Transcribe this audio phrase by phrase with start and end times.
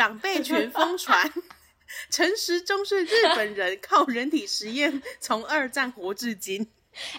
[0.00, 1.30] 长辈群疯传，
[2.08, 6.70] 陈时中是日本人，靠人体实验从二战活至今。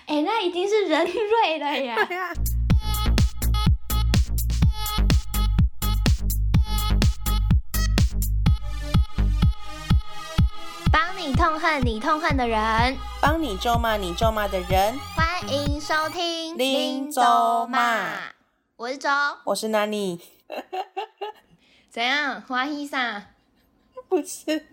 [0.08, 1.96] 哎、欸，那已经是人瑞了呀！
[2.10, 2.34] 对呀。
[10.92, 14.98] 帮你痛恨你痛恨的人，帮你咒骂你咒骂的人。
[15.16, 17.22] 欢迎收听林咒
[17.68, 18.34] 骂，
[18.76, 19.08] 我是周，
[19.44, 20.20] 我是 Nani。
[21.92, 22.42] 怎样？
[22.42, 23.32] 欢喜啥？
[24.08, 24.66] 不是，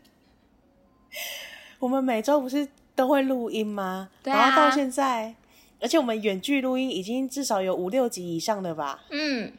[1.81, 4.09] 我们每周不是都会录音吗？
[4.23, 4.39] 对啊。
[4.39, 5.35] 然后到现在，
[5.81, 9.03] 而且我们远距录音已经至少有五六集以上了吧？
[9.11, 9.53] 嗯，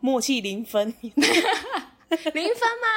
[0.00, 0.92] 默契零分。
[1.00, 2.88] 零分吗？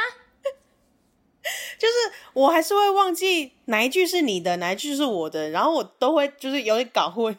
[1.80, 1.94] 就是
[2.34, 7.34] 我还是会忘记哪一句是你的，哪一句是我的，然后我都会就是有点搞混。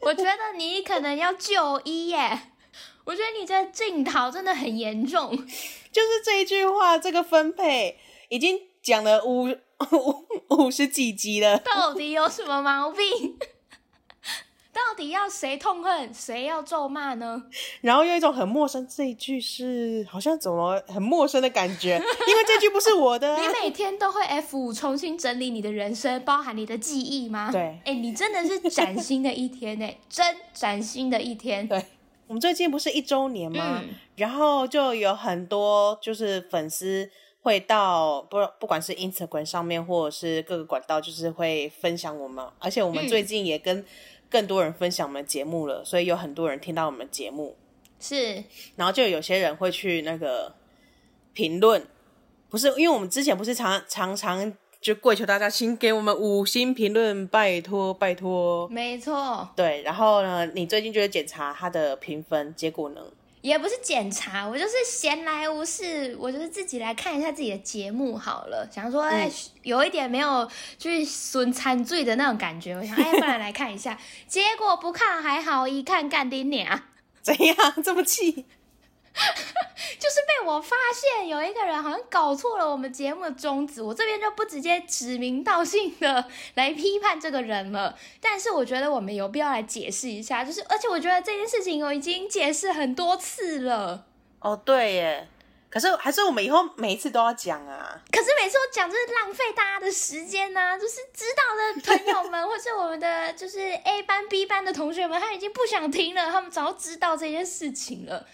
[0.00, 2.38] 我觉得你可能要就医耶，
[3.08, 5.30] 我觉得你这镜头真的很严重。
[5.90, 10.26] 就是这一句话，这个分配已经讲了五五
[10.58, 13.38] 五十几集了，到底有什么毛病？
[14.70, 17.42] 到底要谁痛恨，谁要咒骂呢？
[17.80, 21.94] 然后有一种很陌生，这一句是好像怎么很陌生的感觉，
[22.28, 23.40] 因为这句不是我的啊。
[23.40, 27.50] 你每天都会 F 五重新整理你的人生，包含你的记忆吗？
[27.50, 31.66] 对，哎，你真的是崭新的一天哎，真崭新的一天。
[31.66, 31.84] 对，
[32.28, 33.82] 我们最近不是一周年吗？
[33.82, 43.84] 嗯，然后就有很多就是粉丝会到不不管是 Instagram 上面或者是各个管道，就是会分享我们，而且我们最近也跟。
[44.30, 47.56] 更多人分享我们节目了，所以有很多人听到我们节目，
[47.98, 48.44] 是，
[48.76, 50.54] 然后就有些人会去那个
[51.32, 51.82] 评论，
[52.50, 63.00] 不是因为我们之前不是常常常就跪求大家请给我们五星评论，拜托拜托，没错，对，然后呢，你最近就会检查他的评分，结果呢？
[63.40, 68.68] 也不是检查，我就是闲来无事，我就是自己来看一下自己的节目好了。
[68.70, 73.98] 想说，哎、嗯，有一点没有去损残罪的那种感觉，我想，哎， 不然来看一下。
[74.26, 76.82] 结果不看还好，一看干爹娘，
[77.22, 78.46] 怎样这么气？
[79.98, 86.24] 就是被我发现有一个人好像搞错了我们节目的宗旨，我这边就不直接指名道姓的
[86.54, 87.98] 来批判这个人了。
[88.20, 94.06] 但是我觉得我们有必要来解释一下，就是而且我觉得这件事情我已经解释很多次了。
[94.40, 95.28] 哦，对耶，
[95.68, 98.00] 可是还是我们以后每一次都要讲啊。
[98.12, 108.24] 可是每次我讲就是浪费大家的时间呐、啊，就是知道的朋友们 或是我们的就是 A 班 B 班的同学们，他已经不想听了，他们早知道这件事情了。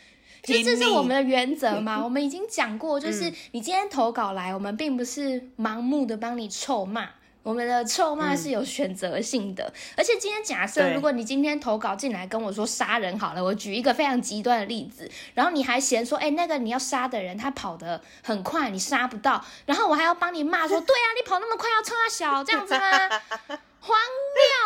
[0.44, 7.08] 就这是我们的原则嘛， 我们已经讲过，就是你今天投稿来，我们并不是盲目的帮你臭骂，
[7.42, 9.72] 我们的臭骂是有选择性的。
[9.96, 22.80] 而且今天假设，如果你今天投稿进来跟我说杀人好了，我举一个非常极端的例子，然后你还嫌说，哎，那个你要杀的人他跑得很快，你杀不到，然后我还要帮你骂说， 对啊，你跑那么快要冲他小这样子吗？
[23.80, 23.94] 荒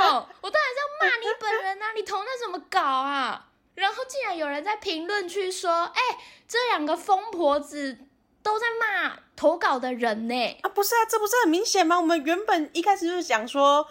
[0.08, 0.26] 谬！
[0.40, 3.47] 我当然是要骂你本人啊，你投那什么稿啊？
[3.78, 6.00] 然后竟然有人在评论区说：“哎，
[6.48, 7.96] 这两个疯婆子
[8.42, 11.98] 都在骂投稿的人呢！”啊，不是啊，这不是很明显吗？
[11.98, 13.86] 我们原本一开始就是讲说，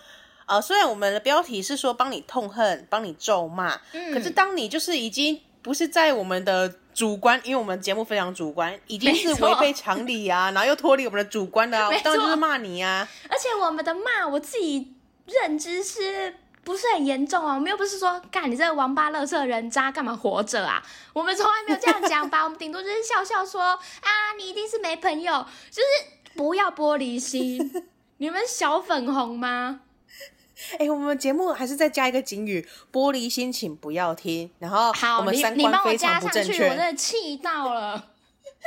[0.45, 13.07] 呃，虽然我们的标题是说帮你痛恨、帮你咒骂，嗯，可是当你就是已经不是在我们的主观，因为我们节目非常主观，已经是违背常理啊，然后又脱离我们的主观的啊，当然就是骂你啊。
[13.29, 14.93] 而且我们的骂，我自己
[15.25, 16.35] 认知是。
[16.67, 20.83] 不是很严重啊，我们又不是说，干你这个王八乐色人渣，干嘛活着啊？
[21.13, 22.43] 我们从来没有这样讲吧？
[22.43, 27.87] 我们顶多就是笑笑说啊，你一定是没朋友，就是不要玻璃心。
[28.17, 29.79] 你们小粉红吗？
[30.73, 34.51] 哎、欸，我们节目还是再加一个警语：玻璃心，请不要听。
[34.59, 36.65] 然后，好，我们三观非常不正确。
[36.65, 38.09] 我真的气到了。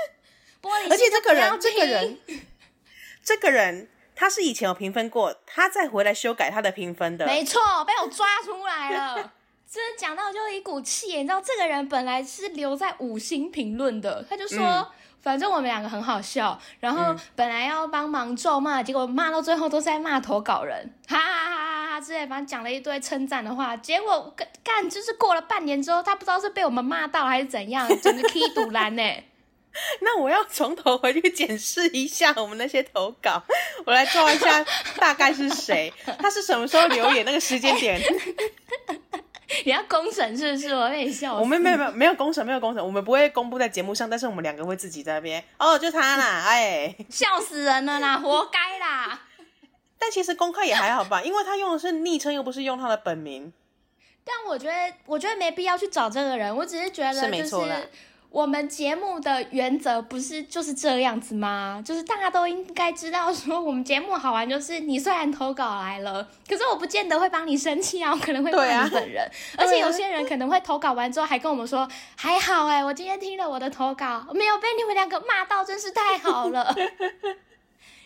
[0.62, 2.18] 玻璃心，而且这个人，这个人，
[3.22, 3.90] 这个人。
[4.20, 7.24] 他是以前有评分过，他再回来修改他的评分的。
[7.24, 9.32] 没错，被我抓出来了。
[9.66, 14.86] 真的讲到就一股气，你知道这个人本来是留在五星评论的，他就说、嗯、
[15.22, 29.02] 反正我们两个很好笑，然后本来要帮忙咒骂，结果骂到最后都是在骂投稿人，哈哈哈哈哈之类，反正讲了一堆称赞的话，结果干就是过了半年之后，他不知道是被我们骂到还是怎样，整个气赌烂呢。
[30.02, 33.42] 那我要从头回去检视一下我们那些投稿，
[33.86, 34.64] 我来抓一下
[34.96, 38.00] 大概是谁，他是什么时候留言，那个时间点。
[39.64, 40.68] 你要公审是不是？
[40.72, 41.40] 我被你笑死。
[41.40, 45.42] 我们没有没有没有公审，没有公审，我们不会公布在节目上，但是我们两个会自己在那边。
[45.58, 49.22] 哦，就他啦，哎，笑死人了啦，活该啦。
[49.98, 53.52] 但其实公开也还好吧，因为他用的是昵称，又不是用他的本名。
[54.24, 57.24] 但我觉得，我觉得没必要去找这个人，我只是觉得就是。
[57.24, 57.76] 是没错啦
[58.30, 61.82] 我们节目的原则不是就是这样子吗？
[61.84, 69.24] 就是大家都应该知道，说我们节目好玩，就是你虽然投稿来了，可是我不见得会帮你生气啊，我可能会骂你本人。
[69.24, 76.72] 啊、 而且有些人可能会投稿完之后还跟我们说，还好哎、欸，我今天听了我的投稿，没有被你们两个骂到，真是太好了。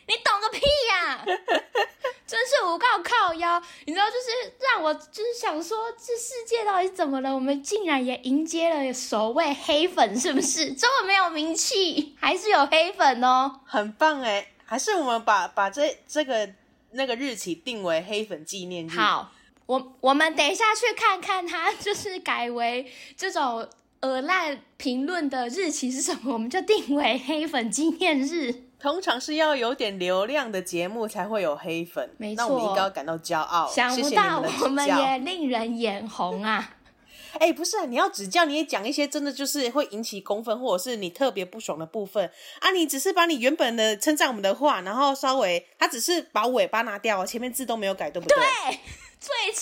[0.06, 0.60] 你懂个屁
[0.90, 1.24] 呀、啊！
[2.26, 7.34] 真是无告靠腰，你知道，就是让我就是想说，这世界到底怎么了？
[7.34, 10.72] 我们竟然也迎接了所谓黑粉，是不是？
[10.74, 14.48] 这么没有名气，还是有黑粉哦，很棒哎！
[14.64, 16.50] 还是我们把把这这个
[16.92, 18.90] 那个日期定为黑粉纪念日。
[18.90, 19.30] 好，
[19.66, 23.68] 我我们等一下去看看，他就是改为这种
[24.00, 28.63] 恶烂评论的日期是什么，我们就定为黑粉纪念日。
[28.84, 33.66] 通常是要有点流量的节目才会有黑粉，没错，那我们应该要感到骄傲。
[33.66, 36.74] 想不到我们也令人眼红啊！
[37.40, 42.72] 哎、欸，不是啊，你要指教，你也讲一些真的就是会引起公愤，或者是你特别不爽的部分啊。
[42.72, 48.36] 你只是把你原本的称赞我们的话，然后稍微他只是把尾巴拿掉，前面字都没有改，对不对？
[48.36, 48.78] 对。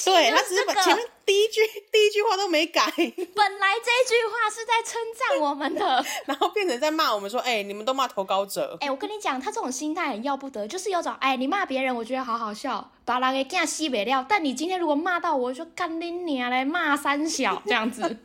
[0.04, 1.60] 对，他只是把前面第一句
[1.90, 2.84] 第一句话都没改。
[2.90, 14.24] 本来这句话是在称赞我们的， 然后变成在骂我们说：“哎、欸，你们都骂投稿者。”哎，我跟你讲，他这种心态很要不得，就是有种哎，你骂别人，我觉得好好笑，把人给干西北料。
[14.28, 18.18] 但你今天如果骂到我，就干你娘来骂三小 这样子。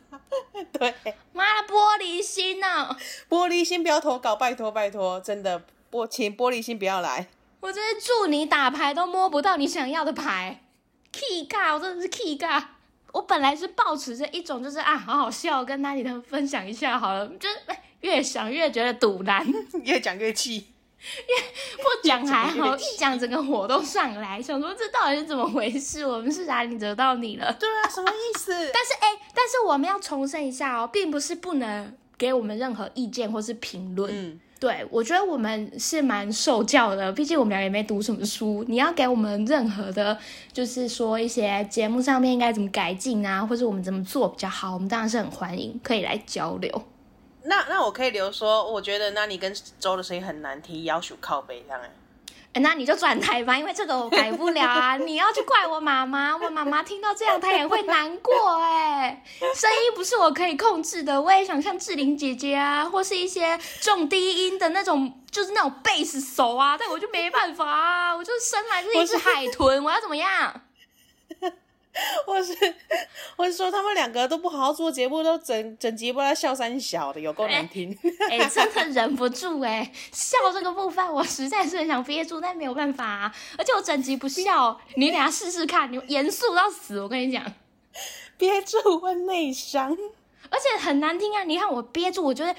[0.72, 0.94] 对，
[1.32, 2.96] 妈的玻璃心呐、啊！
[3.30, 7.28] 玻璃心不要投稿，拜托拜托，真的玻请玻璃心不要来。
[7.60, 10.62] 我真是祝你打牌都摸不到你想要的牌。
[11.12, 12.62] 气尬，我真的是气尬。
[13.12, 17.26] 我本来是抱持着一种就是啊，好好笑，跟那里的分享一下好了。
[17.38, 17.56] 就是
[18.00, 19.46] 越想越觉得赌烂，
[19.84, 20.66] 越讲越气。
[20.98, 21.34] 越
[21.82, 26.04] 不讲还好， 一讲整个火都上来，想说这到底是怎么回事？
[26.04, 27.52] 我们是哪里惹到你了？
[27.58, 28.52] 对啊，什么意思？
[28.74, 34.12] 但是哎、欸，但是我们要重申一下哦，并不是不能给我们任何意见或是评论。
[34.12, 34.40] 嗯。
[34.60, 38.64] 对，我觉得我们是蛮受教的，毕竟我们俩也没读什么书。
[38.66, 40.18] 你要给我们任何的，
[40.52, 46.82] 就是说一些节目上面应该怎么改进啊，或者我们怎么做比较好，我们当然是很欢迎，可以来交流。
[47.44, 51.80] 那那我可以留说，我觉得那你跟周的声音很难听，要求靠背这样。
[52.58, 54.96] 那你就转台吧，因为这个我改不了啊！
[54.96, 59.24] 你要去怪我妈妈，我妈妈听到这样她也会难过哎。
[59.54, 70.62] 声音不是我可以控制的，我也想像志玲姐姐啊，或是一些重低音的那种，就是那种贝斯手啊，但我就没办法啊，我就生来就是一只海豚，我要怎么样？
[72.26, 72.54] 我是
[73.36, 77.96] 我是说，他们两个都不好好做节目，都整整集不知道笑三小的，有够难听。
[78.30, 83.34] 哎、欸欸，真的忍不住哎、欸，笑这个部分我实在是很想憋住，但没有办法啊。
[83.56, 87.44] 而且我整集不笑，你等下试试看，你严肃到死，我跟你讲，
[88.36, 89.96] 憋住会内伤，
[90.50, 91.42] 而且很难听啊。
[91.44, 92.54] 你看我憋住，我觉得。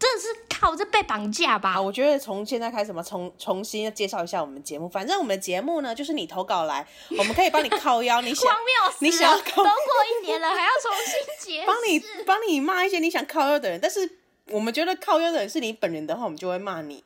[0.00, 1.80] 真的是靠这被绑架吧？
[1.80, 4.88] 我觉得从现在开始嘛，重重新介绍一下我们节目。
[4.88, 6.86] 反正我们的节目呢，就是你投稿来，
[7.18, 8.22] 我们可以帮你靠腰。
[8.22, 8.50] 你想，
[9.00, 11.66] 你想要，都过一年了，还要重新解释。
[11.66, 17.04] 帮你帮你骂一些你想靠腰的人，但是我们觉得靠腰的人是你本人的话，我们就会骂你，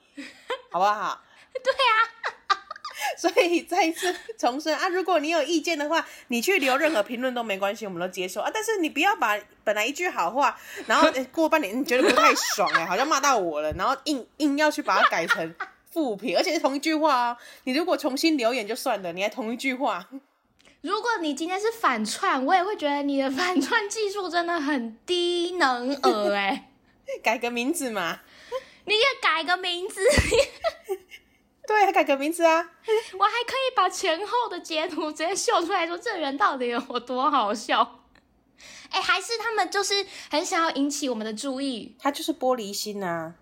[0.70, 1.20] 好不好？
[1.52, 2.14] 对啊。
[3.18, 8.50] 所以再一次重申啊，如果你有意见的话，你去留任何评论都没关系，我们都接受啊。
[8.52, 15.54] 但是你不要把本来一句好话，然后过半年你觉得不太爽哎，好像骂到我了，然后硬硬要去把它改成
[15.90, 17.36] 负评，而且是同一句话啊。
[17.64, 20.08] 你如果重新留言就算了，你还同一句话。
[20.82, 26.68] 如果你今天是反串，我也会觉得你的反串技术真的很低能儿哎。
[27.22, 28.20] 改个名字嘛，
[28.84, 30.00] 你也改个名字。
[31.66, 32.60] 对，还改个名字啊！
[33.18, 38.00] 我还可以把前后的截图直接秀出来说，这人到底有多好笑？
[38.90, 41.96] 哎，还是他们就是很想要引起我们的注意？
[41.98, 43.34] 他就是玻璃心啊！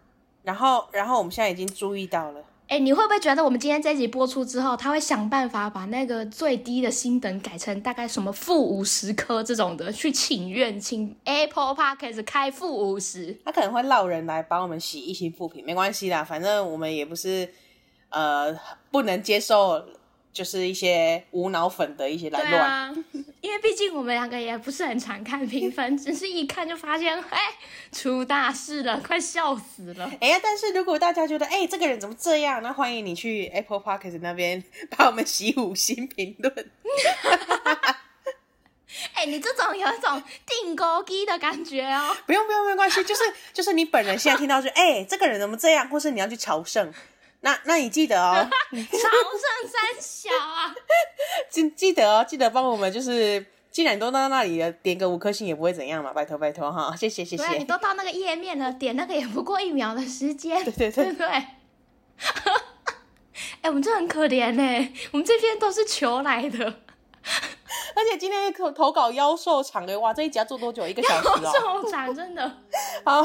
[0.44, 2.44] 然后，然后我们现在已经注意到了。
[2.68, 13.36] 哎，你会不会觉得我们今天这集播出之后，他会想办法把那个最低的星等改成大概什么负五十颗这种的，去请愿，请 Apple Podcast 开负五十？
[13.44, 17.52] 他可能会烙人来帮我们洗一星负评，没关系啦，反正我们也不是。
[18.12, 18.56] 呃，
[18.90, 19.84] 不能接受，
[20.32, 22.62] 就是一些无脑粉的一些来乱。
[22.62, 22.94] 啊，
[23.40, 27.40] 因为毕竟我们两个也不是很常看评分，只是一看就发现，哎，
[27.90, 30.10] 出大事了，快笑死了。
[30.20, 34.62] 哎呀，但是如果大家觉得，哎，这个人怎么这样，那欢迎你去 Apple Podcast 那边
[34.96, 36.54] 帮我们洗五星评论。
[39.14, 42.14] 哎，你这种有一种钉孤枝的感觉哦。
[42.26, 46.92] 不用不用，没关系，就是就是你本人现在听到说，哎，这个人怎么这样，或是你要去朝圣。
[47.42, 48.34] 那那你记得哦，
[48.72, 50.74] 朝圣三小啊，
[51.50, 57.44] 记记得哦，记得帮我们就是既然都到那里了，点个五颗星也不会怎样嘛，拜托拜托哈，谢谢谢谢。
[57.46, 61.26] 对，你都到那个页面了，点那个也不过一秒的时间，对对对，对？
[63.62, 70.86] 哎、欸，我们这很可怜呢，我们这边都是求来的，而且今天投投稿妖兽场的哇，这一集要做多久？
[70.86, 72.58] 一个小时哦，妖兽场真的。
[73.04, 73.20] 好，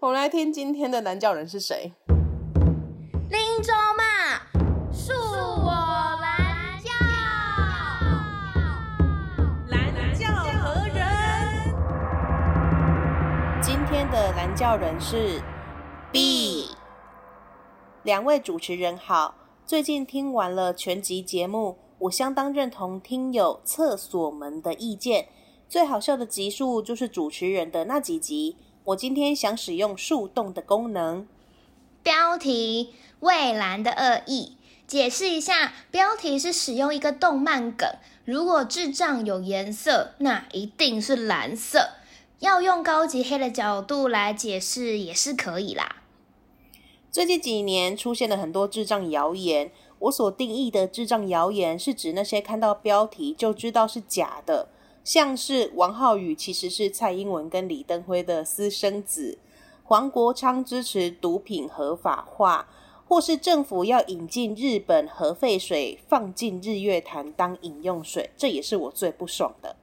[0.00, 1.92] 我们来听今天的男教人是谁？
[14.60, 15.40] 教人是
[16.12, 16.68] B，
[18.02, 19.34] 两位主持人好。
[19.64, 25.28] 最近听完了全集节目，我相当认同听友厕所门的意见。
[25.66, 28.58] 最好笑的集数就是主持人的那几集。
[28.84, 31.26] 我今天想使用树洞的功能。
[32.02, 34.58] 标题：蔚蓝的恶意。
[34.86, 37.88] 解释一下，标题是使用一个动漫梗。
[38.26, 41.92] 如果智障有颜色，那一定是蓝色。
[42.40, 45.96] 要用高级黑的角度来解释也是可以啦。
[47.10, 54.68] 最近几年出现了很多智障谣言，我所定义的智障谣言是指那些看到标题就知道是假的，
[55.04, 59.38] 像是王浩宇其实是蔡英文跟李登辉的私生子，
[59.84, 62.66] 黄国昌支持毒品合法化，
[63.06, 69.76] 或是政府要引进日本核废水放进日月潭当饮用水，这也是我最不爽的。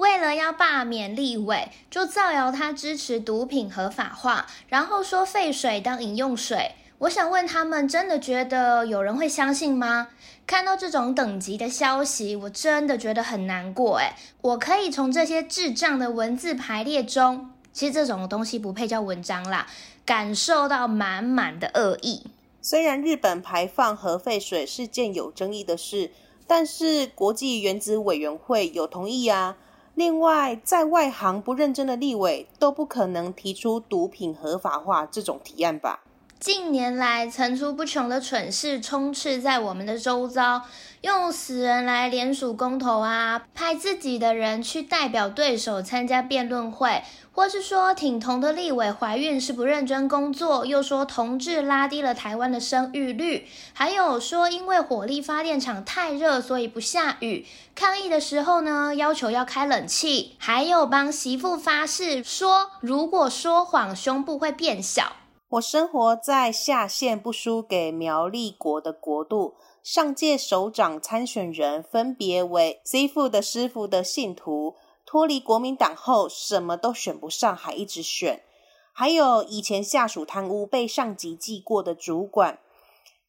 [0.00, 6.72] 为了要罢免立委，就造谣他支持毒品合法化，然后说废水当饮用水。
[7.00, 10.08] 我想问他们，真的觉得有人会相信吗？
[10.46, 13.98] 看到这种等级的消息，我真的觉得很难过。
[13.98, 19.66] 诶，我可以从这些智障的文字排列中，其实这种东西不配叫文章啦，
[20.06, 22.22] 感受到满满的恶意。
[22.62, 26.10] 虽然日本排放核废水是件有争议的事，
[26.46, 29.58] 但是国际原子委员会有同意啊。
[29.94, 36.00] 另外，在外行不认真的立委都不可能提出毒品合法化这种提案吧？
[36.38, 40.62] 近年来，层出不穷的蠢事充斥在我们的周遭，
[41.02, 47.02] 用死人来联署公投啊，派自己的人去代表对手参加辩论会，
[47.32, 57.46] 或是说挺同的立委怀孕是不认真工作，又说同志拉低了台湾的生育率，还有说因为火力发电厂太热，所以不下雨。
[57.74, 65.12] 抗议的时候呢，要求要开冷气，还有帮媳妇发誓说，如果说谎，胸部会变小。
[65.50, 74.76] 我生活在下线不输给苗栗国的国度，上届首长参选人分别为师父的师父的信徒，
[75.10, 78.44] 脱离国民党后什么都选不上，还一直选，
[78.92, 82.60] 还有以前下属贪污被上级记过的主管。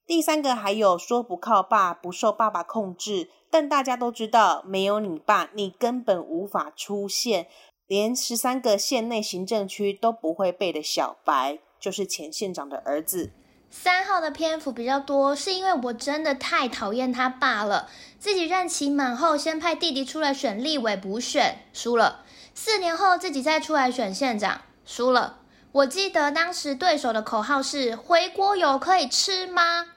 [0.05, 7.47] 第三个还有说不靠爸，不受爸爸控制，但大家都知道，没有你爸，你根本无法出现，
[7.88, 11.57] 连十三个县内行政区都不会背的小白。
[11.79, 13.31] 就是前县长的儿子。
[13.73, 17.89] 三号的篇幅比较多，是因为我真的太讨厌他爸了。
[18.19, 22.19] 自己任期满后，先派弟弟出来选立委补选，输了。
[22.53, 25.37] 四年后自己再出来选县长，输了。
[25.71, 29.87] 我记得当时对手的口号是“回锅油可以吃吗？”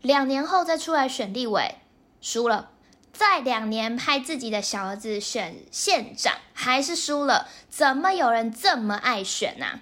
[0.00, 1.76] 两年后再出来选立委，
[2.22, 2.70] 输了。
[3.12, 7.46] 再两年派自己的小儿子选县长，还是输了。
[7.68, 9.80] 怎么有人这么爱选啊？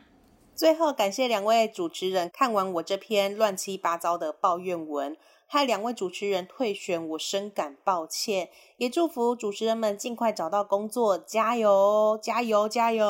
[0.56, 5.14] 最后，感谢两位主持人看完我这篇乱七八糟的抱怨文，
[5.46, 8.48] 害两位主持人退选，我深感抱歉。
[8.78, 13.04] 也祝福主持人们尽快找到工作，加油，加油，加油！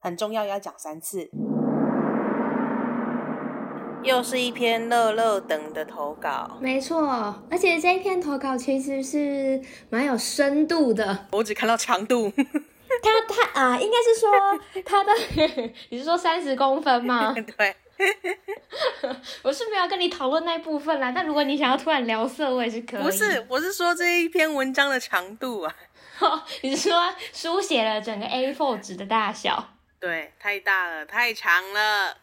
[0.00, 1.30] 很重要，要讲三次。
[4.02, 7.06] 又是一篇乐乐等的投稿，没错，
[7.48, 11.26] 而且这一篇投稿其实是蛮有深度的。
[11.30, 12.32] 我只看到长度。
[13.02, 13.20] 他
[13.52, 14.30] 他啊，应该是说
[14.84, 15.12] 他的，
[15.90, 17.34] 你是说三十公分吗？
[17.56, 17.76] 对，
[19.42, 21.12] 我是没有跟你讨论那一部分啦。
[21.14, 23.02] 但如果你想要突然聊色，我也是可以。
[23.02, 25.74] 不是，我是说这一篇文章的长度啊。
[26.20, 29.74] 哦，你是说书写了整个 A4 纸的大小？
[30.00, 32.16] 对，太大了，太长了。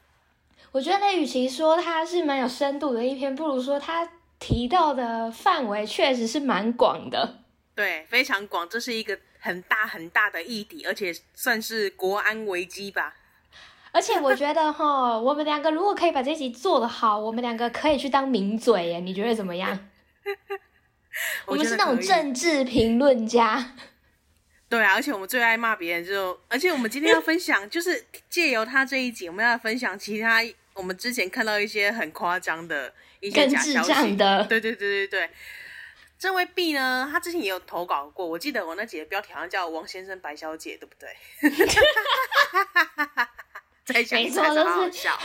[0.71, 7.39] 我觉得那与其说它是蛮有深度的一篇，不如说他提到的范围确实是蛮广的。
[7.73, 9.17] 对，非常广，这是一个。
[9.45, 13.15] 很大很大的议题，而且算是国安危机吧。
[13.91, 18.99] 而且我觉得哈， 我们两个如果可以把这集做得好，我们两个可以去当名嘴耶。
[18.99, 19.87] 你觉得怎么样？
[21.45, 23.73] 我， 我们是那种政治评论家。
[24.67, 30.41] 对啊，而且我们最爱骂别人就，就而且我们今天要分享，就是借由他这一集，我们要分享其他
[30.73, 34.15] 我们之前看到一些很夸张的一些假消息。
[34.15, 35.29] 的，对对对对对。
[36.25, 41.15] 这位 B 呢，他之前也有投稿过，我记得我那几个标题好像叫王先生、白小姐，对不对？
[43.85, 45.15] 在想没错，都是笑，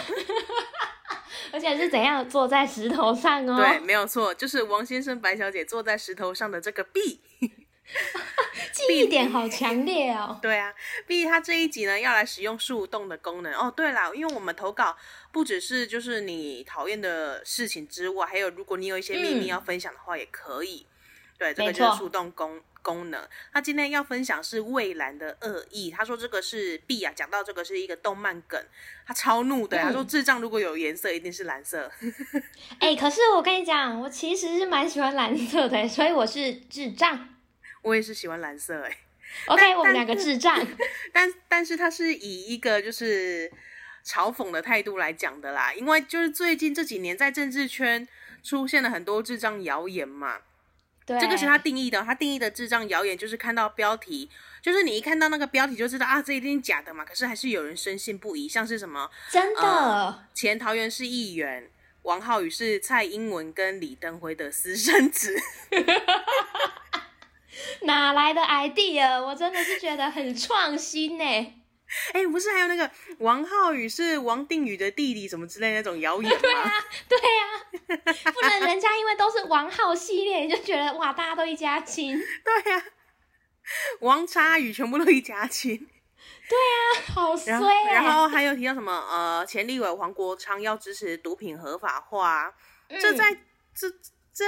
[1.53, 3.57] 而且是怎样坐在石头上哦？
[3.57, 7.23] 对，没有错，就是王先生、白小姐坐在石头上的这个 B。
[8.73, 10.39] 记忆点好强烈哦！
[10.41, 10.73] 对啊
[11.07, 13.73] ，B 他这一集呢要来使用树洞的功能哦。
[13.75, 14.97] 对啦，因为我们投稿
[15.33, 20.87] 不只是就是你讨厌的事情之外，还有如果你有一些秘密要分享的话，也可以。
[20.89, 20.90] 嗯、
[21.41, 23.27] 对，这个就是树洞功功能。
[23.51, 25.91] 他今天要分享是蔚蓝的恶意。
[25.91, 28.63] 他说这个是 B 啊，讲到这个是一个动漫梗，
[29.07, 29.79] 他超怒的。
[29.79, 31.91] 嗯、他说智障如果有颜色，一定是蓝色。
[32.79, 37.29] 哎、欸，可是我跟你讲，我其实是蛮喜欢蓝色的，所以我是智障。
[37.83, 38.95] 我也是喜欢蓝色哎
[39.47, 40.63] ，OK，我们两个智障，
[41.15, 43.51] 但但是他是以一个就是
[44.05, 48.07] 嘲讽的态度来讲的啦，因为就是最近这几年在政治圈
[48.43, 50.43] 出现了很多智障谣言嘛，对，
[51.19, 61.71] 这个是他定义的，他定义的智障谣言就是看到标题，就是你一看到那个标题就知道啊，这一定是假的嘛，可是还是有人深信不疑，像是什么真的，呃、前桃园市议员
[62.03, 65.37] 王浩宇是蔡英文跟李登辉的私生子。
[67.83, 69.21] 哪来的 idea？
[69.21, 71.55] 我真的是觉得很创新呢。
[72.15, 76.39] 哎、欸，不是还有那个王浩宇是王定宇的弟弟，什么之类的那种谣言吗？
[76.41, 76.73] 对啊，
[77.09, 82.17] 对啊，不能人家因为都是王浩系列，就觉得哇，大家都一家亲。
[82.45, 82.85] 对呀、啊，
[84.01, 85.77] 王差宇全部都一家亲。
[86.49, 87.57] 对啊，好衰。
[87.93, 92.55] 然后还有提到什么呃，前立委黄国昌要支持毒品合法化，
[92.89, 93.33] 嗯、这在
[93.75, 93.91] 这
[94.33, 94.45] 这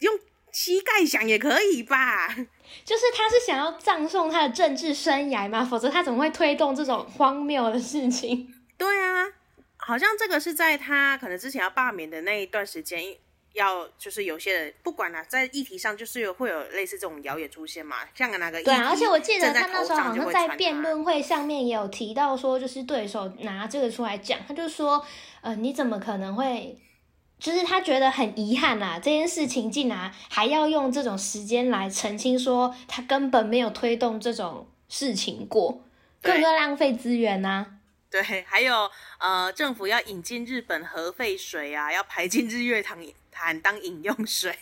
[0.00, 0.18] 用。
[0.52, 2.28] 膝盖想也可以吧，
[2.84, 5.64] 就是他是想要葬送他的政治生涯吗？
[5.64, 8.54] 否则他怎么会推动这种荒谬的事情？
[8.76, 9.26] 对啊，
[9.78, 13.02] 好像这个是在他可能之前要罢免的那一段时间，
[13.54, 25.02] 要就是有些人不管了、啊，在议题上就是有会有类似这种谣言出现嘛，像个那个对、啊，而且我记得他那时候好像在辩论会上面也有提到说，就是对手拿这个出来讲，他就说，
[25.40, 26.78] 呃，你怎么可能会？
[27.42, 35.82] 就是他觉得很遗憾啊，这件事情竟然还要用这种时间来澄清，说他根本没有推动这种事情过，
[36.22, 37.66] 更多浪费资源呐。
[38.08, 42.96] 对，还有呃，政府要引进日本核废水啊，要排进日月潭
[43.32, 44.54] 潭当饮用水。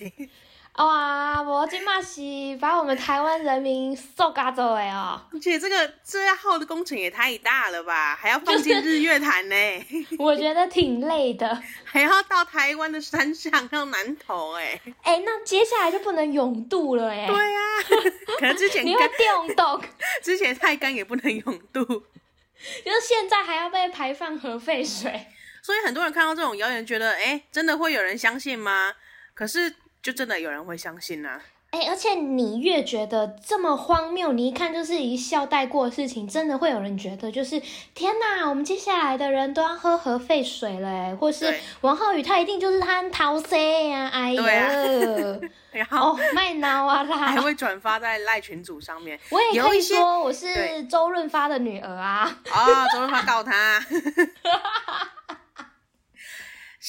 [0.86, 2.20] 哇，我今嘛是
[2.58, 5.20] 把我们台湾人民送嘎走哎哦！
[5.30, 9.54] 而且这个这样耗的工程也太大了吧，还要放进日月潭呢？
[10.18, 14.80] 我觉得挺累的，还要到台湾的山上，到南投哎。
[15.02, 17.26] 哎、欸，那接下来就不能泳渡了哎。
[17.26, 17.84] 对呀、啊，
[18.40, 19.78] 可能之前你会电动，
[20.24, 25.26] 之前太干也不能泳渡，就是现在还要被排放核废水，
[25.62, 28.94] 所以很多人看到这种谣言，觉得哎、欸，真的会有人相信吗？
[29.34, 29.74] 可是。
[30.02, 31.40] 就真的有人会相信啊！
[31.70, 37.62] 哎、欸，而且你越觉得这么荒谬，你一看就是一笑带过的事情，真的会有人觉得就是
[37.94, 44.08] 天哪，我们接下来的人都要喝核废水了，或是王浩宇他一定就是他逃生呀！
[44.12, 45.38] 哎呀，啊、
[45.70, 49.16] 然后卖脑啊啦，还会转发在赖群组上面。
[49.30, 52.36] 我也可以说我是周润发的女儿啊！
[52.50, 53.78] 啊、哦，周润发告他。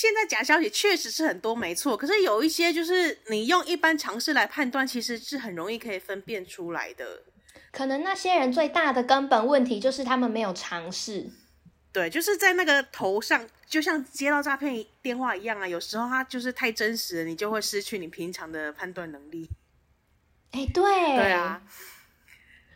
[0.02, 1.96] 现在假消息确实是很多，没错。
[1.96, 7.22] 可是有一些就是你用一般常识来判断，其实是很容易可以分辨出来的。
[7.72, 11.30] 可能那些人最大的根本问题就是他们没有尝试。
[11.94, 15.68] 对，就是在那个头上，就像接到诈骗电话一样啊。
[15.68, 19.48] 有时候它就是太真实了，你就会失去你平常的判断能力。
[20.50, 21.62] 哎，对，对啊，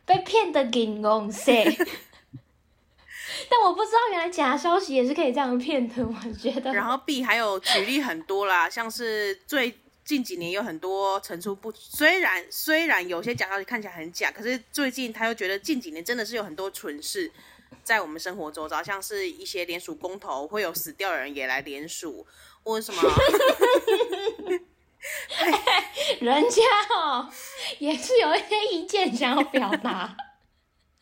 [0.05, 1.49] 被骗的紧公司。
[3.49, 6.05] 但我不知道，原来假消息也是可以这样骗的。
[6.05, 17.31] 我觉得，然后 B 还有举例很多啦，像是最近几年有很多层出不，虽然虽然有些假消息看起来很假，可是最近他又觉得近几年真的是有很多蠢事
[17.83, 22.25] 在我们生活周遭，像是一些联署公投会有死掉的人也来联署，
[22.63, 23.01] 或者什么
[26.19, 26.61] 人家
[26.95, 27.29] 哦
[27.77, 30.15] 也是有一些意见想要表达。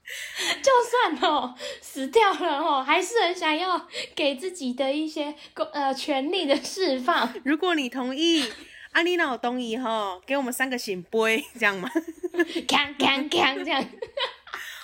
[0.62, 7.34] 就算哦死掉了哦，还是很想要给自己的一些公呃权利的释放。
[7.46, 8.44] 如果你同意，
[8.92, 11.90] 阿丽娜我同意哈，给我们三个醒杯 这样吗？
[12.68, 13.84] 锵锵锵这样，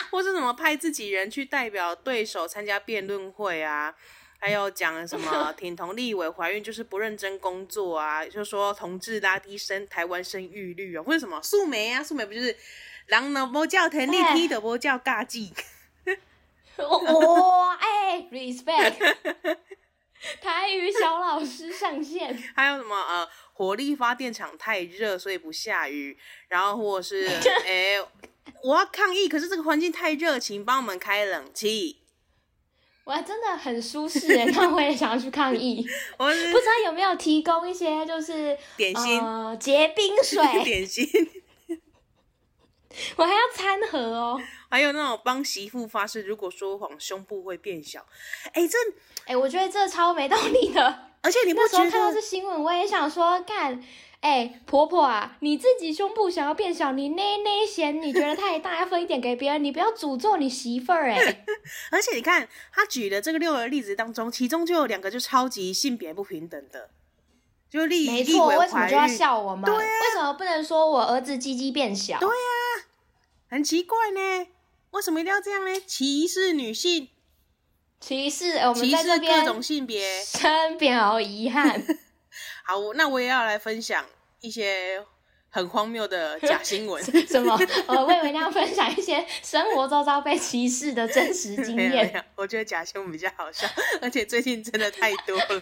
[0.10, 3.94] 或是什么派自己人去代表对手参加辩论会啊？
[4.42, 8.26] 还有讲什么挺同立委怀孕就是不认真工作啊？
[8.26, 11.04] 就说同志拉低生台湾生育率啊？
[11.04, 12.02] 或者什么素梅啊？
[12.02, 12.56] 素梅不就是？
[13.06, 15.54] 人若无照天理，天就无照家己。
[16.78, 19.16] 哇， 哎，respect，
[20.42, 22.42] 台语小老师上线。
[22.56, 26.18] 还有什么呃，火力发电厂太热，所以不下雨。
[26.48, 27.28] 然后或者是
[27.66, 28.08] 哎、 欸，
[28.64, 31.98] 我要抗议，可是这个环境太热，请帮我们开冷气。
[33.06, 35.84] 哇，真的很舒适哎，那我也想要去抗议。
[36.18, 41.06] 我不知道有没有提供一些就是点心、呃、结冰水点心，
[43.18, 44.42] 我还要餐盒哦。
[44.70, 48.06] 还有那种帮媳妇发誓，如果说谎，胸部会变小。
[48.54, 48.78] 哎、欸，这
[49.22, 51.10] 哎、欸，我觉得这超没道理的。
[51.22, 53.84] 而且你不那时候看到这新闻，我也想说，干。
[54.22, 61.46] 哎、欸，婆婆啊，你自己胸部想要变小，你内内嫌你觉得太大，要分一点给别人，你不要诅咒你媳妇儿哎。
[61.90, 66.90] 而且你看他举的这个六个例子当中，其中就有两个就超级性别不平等的，
[67.70, 69.64] 就立没错，为什么就要笑我们？
[69.66, 72.18] 对啊，为什么不能说我儿子鸡鸡变小？
[72.20, 72.90] 对呀、啊，
[73.50, 74.48] 很奇怪呢，
[74.92, 75.80] 为什么一定要这样呢？
[75.86, 77.10] 歧视女性，
[78.00, 81.86] 歧视，我们在这边各种性别，深表遗憾。
[82.66, 84.04] 好，那我也要来分享
[84.42, 85.06] 一些
[85.50, 87.04] 很荒谬的假新闻。
[87.28, 87.60] 什么？
[87.88, 92.26] 我我以为你要分享一些生活周遭被歧视的真实经 验。
[92.36, 93.68] 我觉得假新闻比较好笑，
[94.02, 95.62] 而且最近真的太多了。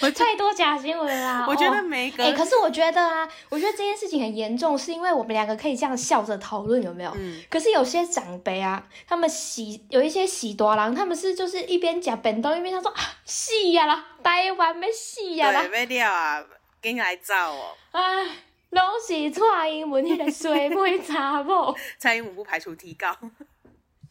[0.00, 1.46] 我太多假新闻啦！
[1.48, 7.12] 我觉得每个哎、哦欸，可是我觉得啊，我觉得这件事情很严重，是因为我们两个可以这样笑着讨论，有没有？
[7.16, 7.40] 嗯。
[7.48, 16.44] 可是有些长辈啊，他们喜有一些喜多郎，他们是就是一边讲本东，一边他说啊，死呀啦，台湾没死呀啦，没掉啊，
[16.82, 17.74] 给你来造哦。
[17.92, 18.24] 哎，
[18.70, 23.16] 拢是蔡英文那个水妹查某， 蔡英文不排除提高。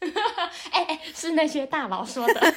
[0.00, 0.10] 哎
[0.72, 2.54] 哎、欸欸，是那些大佬说的。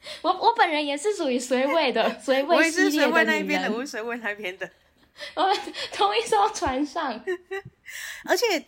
[0.22, 3.72] 我我本人也是属于水位的， 随位系列的女人。
[3.72, 4.70] 我是水位那边的，
[5.34, 5.56] 我们
[5.92, 7.12] 同一艘船上。
[8.24, 8.64] 而且，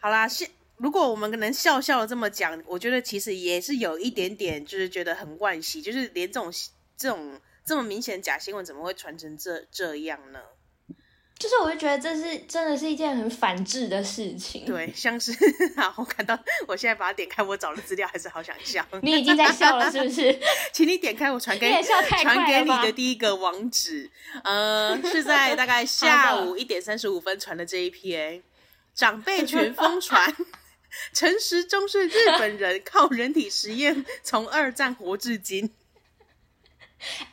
[0.00, 6.52] 好啦，是如果我们能笑笑的这么讲，我觉得其实也是有一点点，就是觉得很惋惜，就是连这种
[6.96, 10.40] 这种这么明显的假新闻，怎么会传成这这样呢？
[11.36, 14.64] 就是我就觉得这是真的是一件很反智的事情。
[14.64, 15.32] 对，像是
[15.76, 18.86] 啊，我看到我现在把它点开，我找的资料还是好想笑。
[19.02, 20.38] 你已经在笑了，是不是？
[20.72, 21.70] 请你点开我传给
[22.22, 24.08] 传给你的第一个网址，
[24.44, 28.42] 呃，是在大概 下午一点三十五分传的这一篇，
[28.94, 30.34] 长辈群疯传，
[31.12, 35.74] 陈时中是日本人，靠人体实验从二战活至今。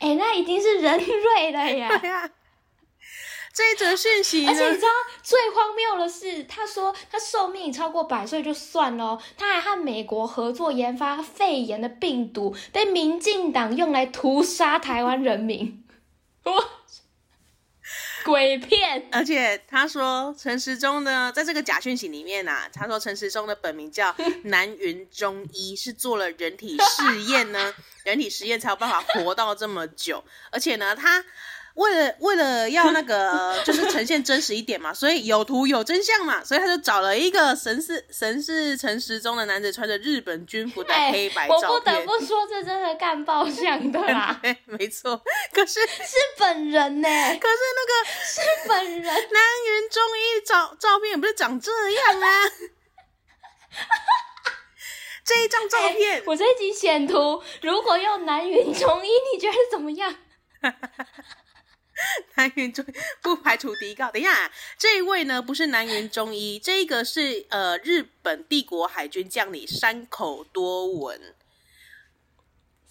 [0.00, 1.96] 哎、欸，那已经是人瑞了呀！
[1.98, 2.30] 对呀。
[3.52, 4.88] 这一则讯息，而且你知道
[5.22, 15.84] 最荒谬的是，他说他寿命超过百岁就算了，他还和美国合作研发肺炎的病毒，被民进党用来屠杀台湾人民，
[16.44, 16.64] 我
[18.24, 19.06] 鬼片！
[19.12, 31.22] 而且他说陈时中呢，在这个假讯息里面啊，他说陈时中的本名叫 南云中医，是做了人体试验呢，人体实验才有办法活到这么久，而且呢，他。
[31.74, 41.70] 为了为了要那个 就是呈现真实一点嘛，所以有图有真相嘛，所以他就找了一个神似神似陈时中的男子，穿着日本军服的黑白照片。
[41.70, 44.40] 我不得不说，这真的干爆像的啦。
[44.66, 47.08] 没错，可是是本人呢。
[47.08, 52.28] 可是那个是本人，南云忠一照照片也不是长这样啊。
[55.24, 60.14] 这一张照片，欸、我这一集显图，如果用南云忠一，你觉得怎么样？
[62.36, 62.84] 南云中
[63.20, 64.10] 不排除提告。
[64.10, 71.20] 等一下，这一位呢不是南云中一，这一个是呃日本帝国海军将领山口多闻。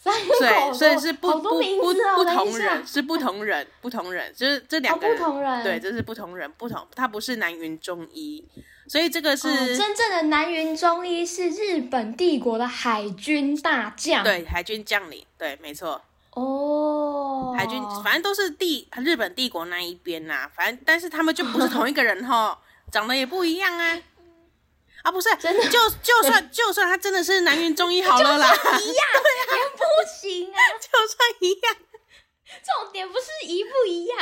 [0.04, 8.44] 山口对，所以是不不不不同人，是不同人，不同人，就是这两个人，哦、不同人，对，这是不同人，不同，他不是南云中医，
[8.88, 16.02] 所以这个是、哦、真正的南云中医是日本帝国的海军大将，对，海军将领，对，没错。
[16.32, 22.58] 哦，海军反正都是帝日本帝国那一边呐、啊，反正但是他们就不是同一个人哈，
[22.92, 24.00] 长得也不一样啊，
[25.04, 29.84] 啊不是，真的就就算就算他真的是南云忠一好了啦，一样也不
[30.22, 31.76] 行啊，就算一样，
[32.64, 34.20] 重点不是一不一样，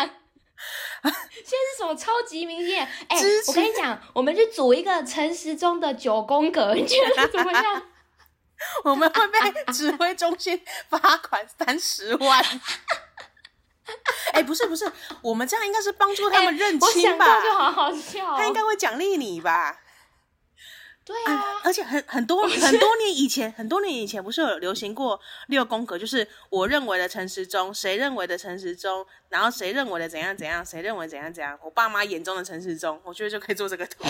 [1.04, 2.80] 现在是什么超级明星？
[3.08, 7.84] 哎、欸，我跟你讲，我们去组一个陈时中的九宫格，你觉得怎么样？
[8.84, 12.44] 我们会被指挥中心罚款 三十万。
[14.34, 14.92] 哎、欸，不是不是，
[15.22, 17.26] 我们这样应该是帮助他们认清吧？
[17.26, 19.80] 欸、就好好笑、哦，他应该会奖励你吧？
[21.04, 34.04] 对啊，啊，而且很很多很多年以前，很多年以前不是有流行过六宫格，就是我认为的陈时中，谁认为的陈时中，然后谁认为的怎样怎样，谁认为怎样怎样，我爸妈眼中的陈时中，我觉得就可以做这个图。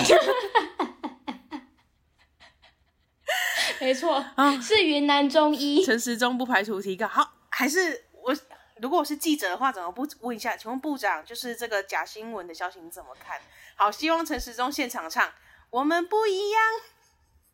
[3.80, 5.84] 没错啊，是云南中医。
[5.86, 7.08] 陈时中不排除提高。
[7.08, 8.36] 好，还是我
[8.82, 10.56] 如果我是记者的话，怎么不问一下？
[10.56, 13.39] 请问部长，就是这个假新闻的消息你怎么看？
[13.76, 15.32] 好，希望陈时中现场唱，
[15.70, 16.62] 我们不一样。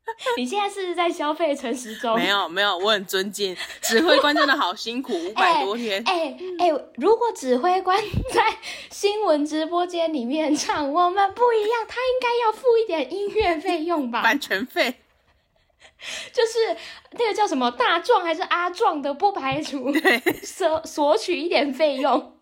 [0.37, 2.15] 你现在是在消费诚实中？
[2.17, 6.03] 没有没有，我很尊敬指挥官，真的好辛苦，五百多天。
[6.07, 6.13] 哎
[6.59, 8.01] 哎、欸欸，如果指挥官
[8.33, 8.57] 在
[8.91, 14.23] 新闻直播间里面唱“我们不一样”，他应该要付一点音乐费用吧？
[14.23, 15.01] 版权费，
[16.33, 16.77] 就是
[17.13, 22.39] 那个叫什么大壮还是阿壮的，不排除对 索索取一点费用。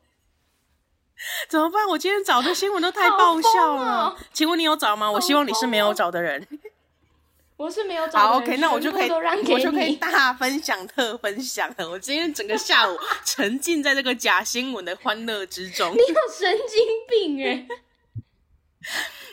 [1.49, 1.89] 怎么办？
[1.89, 4.09] 我今天找的新闻都太爆笑了。
[4.09, 5.11] 喔、请问你有找吗？
[5.11, 6.47] 我希望你是没有找的人。
[7.57, 11.89] 我是没有找好，OK，那我就可以，我就可以大分享特分享了。
[11.91, 15.93] 我今天整个下午沉浸在这个假新闻的欢乐之中。
[15.93, 17.69] 你有神经病诶。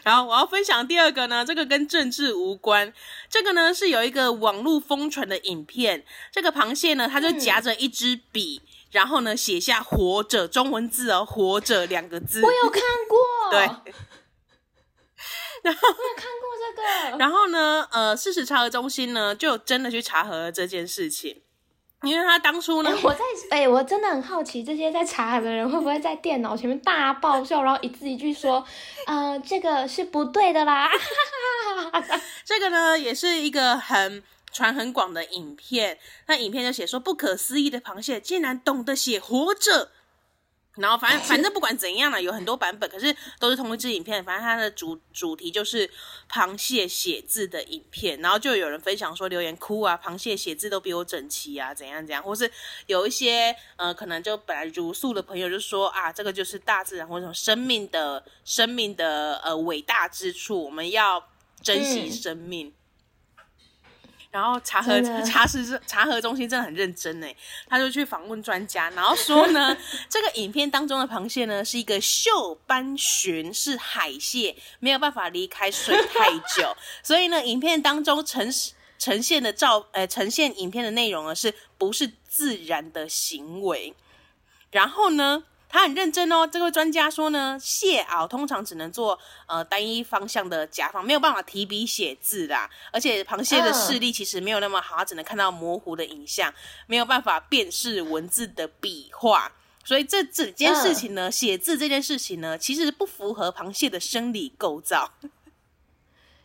[0.04, 2.94] 然后我要分享第二个呢，这个跟政治无关。
[3.30, 12.42] 这个呢是有一个网络疯传的影片，这个螃蟹呢，它就夹着一支笔，嗯、然后呢写下“活着”中文字哦，“活着”两个字。
[12.44, 13.18] 我有看过。
[13.52, 13.94] 对。
[15.64, 21.42] 然后我有看过这个， 然后呢，呃，事实查核中心呢，就真的去查核了这件事情，
[22.04, 23.20] 因为他当初呢，欸、我在，
[23.52, 28.66] 哎、欸，我真的很好奇，这些在查核的人会不会在电脑前面大爆笑，然后一字一句说，
[29.06, 30.90] 呃，这个是不对的啦。
[32.44, 39.92] 这个呢，也是一个很传很广的影片，那影片就写说，不可思议的螃蟹竟然懂得写活着。
[40.76, 44.24] 然后反正 反正不管怎样了，有很多版本，可是都是同一支影片。
[44.24, 45.90] 反正它的主主题就是
[46.30, 48.20] 螃蟹写字的影片。
[48.22, 52.24] 然后就有人分享说留言哭啊，螃蟹写字都比我整齐啊，怎样怎样。
[52.24, 52.50] 或是
[52.88, 61.28] 有一些呃，可能就本来茹素的朋友就说啊，这个就是大自然或者生命的生命的呃伟大之处，我们要
[61.62, 62.68] 珍惜生命。
[62.68, 62.74] 嗯
[64.32, 67.36] 然后查核查实查核中心真的很认真诶，
[67.68, 69.76] 他就去访问专家，然后说呢，
[70.10, 78.50] 这个影片当中的螃蟹呢是一个锈斑鲟，是海蟹，没有办法离开水太久，所以呢，影片当中呈
[78.98, 83.94] 呈现的照，呃，呈现影片的内容呢，是不是自然的行为？
[84.72, 92.70] 然后呢，他很认真哦，这位专家说呢，蟹螯通常只能做呃单一方向的夹方，没有办法提笔写字啦。
[92.92, 96.54] 而且螃蟹的视力其实没有那么好，它只能看到模糊的影像，
[96.88, 99.52] 没有办法辨识文字的笔画。
[99.84, 105.10] 所以这整件事情呢，写字这件事情呢，其实不符合螃蟹的生理构造。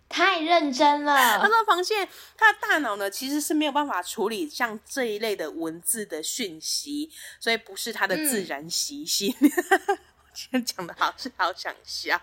[0.09, 1.15] 太认真了。
[1.39, 9.35] 他说，螃蟹他的大脑呢，其实是没有办法处理像这一类的文字的讯息，所以不是他的自然习性。
[9.41, 9.51] 嗯、
[10.33, 12.17] 今天讲的好是好想笑。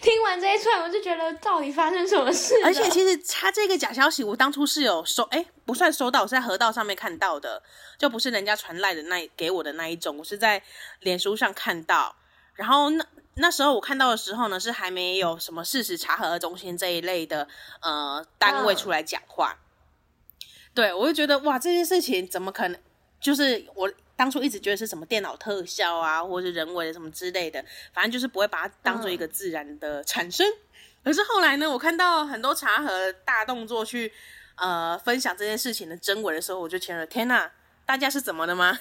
[0.00, 2.54] 听完这一串，我就觉得到底发生什么事？
[2.64, 7.62] 而且其实他这个假消息，我当初是有收，哎，不算收到，我是在河道上面看到的，
[7.98, 10.62] 就不是人家传来的那给我的那一种，我是在
[11.00, 12.16] 脸书上看到，
[12.54, 13.06] 然后那。
[13.40, 17.46] 那时候我看到的时候呢，是还没有什么事实查核中心这一类的
[17.80, 19.52] 呃单位出来讲话。
[19.52, 20.44] Uh.
[20.74, 22.80] 对，我就觉得哇，这件事情怎么可能？
[23.20, 30.46] 就是我当初一直觉得是什么电脑特效啊，或者是人为的什么之类的，反正就是不会把它当做一个自然的产生。
[30.46, 30.56] Uh.
[31.04, 34.12] 可是后来呢，我看到很多查核大动作去
[34.56, 37.50] 呃分享这件事情的真伪的时候，我就觉得天哪，
[37.86, 38.78] 大家是怎么的吗？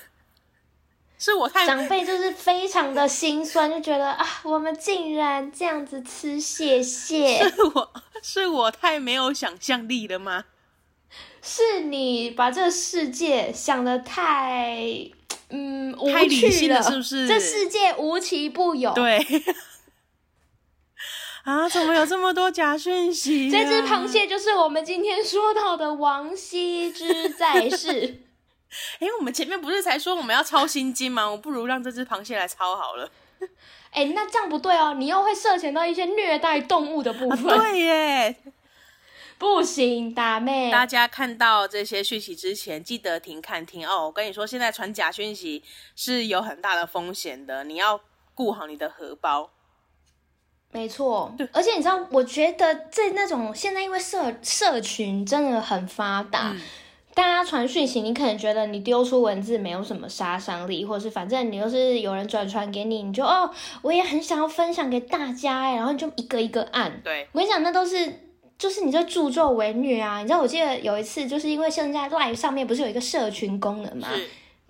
[1.20, 10.46] 是我太长辈就是非常的心酸，就觉得啊，我们竟然这样子吃蟹蟹，是我是我太没有想象力了吗？
[11.42, 15.10] 是你把这个世界想得太
[15.50, 17.28] 嗯无趣了，太理性了，是不是？
[17.28, 19.18] 这世界无奇不有，对
[21.46, 23.52] 啊，怎么有这么多假讯息啊？
[23.52, 28.27] 这只螃蟹就是我们今天说到的王羲之在世。
[29.00, 31.30] 哎，我们前面不是才说我们要抄心经吗？
[31.30, 33.10] 我不如让这只螃蟹来抄好了。
[33.92, 37.54] 哎，那这样不对哦，你又会涉嫌到一些虐待动物的部分。
[37.54, 38.36] 啊、对耶，
[39.40, 40.70] 不行，大妹。
[40.70, 44.06] 大家看到这些讯息之前，记得停看听哦。
[44.06, 45.64] 我跟你说，现在传假讯息
[45.96, 48.02] 是有很大的风险的，你要
[48.36, 49.52] 顾好你的荷包。
[50.72, 56.52] 没错，对，而且你知道，我觉得这那种现在因为社社群真的很发达。
[56.54, 56.62] 嗯
[57.18, 63.50] 大家传讯息，你可能觉得你丢出文字没有什么杀伤力，或者是反正你又是有人转传给你，你就哦，
[63.82, 67.02] 我也很想要分享给大家哎，然后你就一个一个按。
[67.04, 70.20] 对，我跟你讲，那都是就是你在助纣为虐啊！
[70.20, 74.10] 你知道，我记得有一次，就是因为现在 Live 上面不是有一个社群功能吗？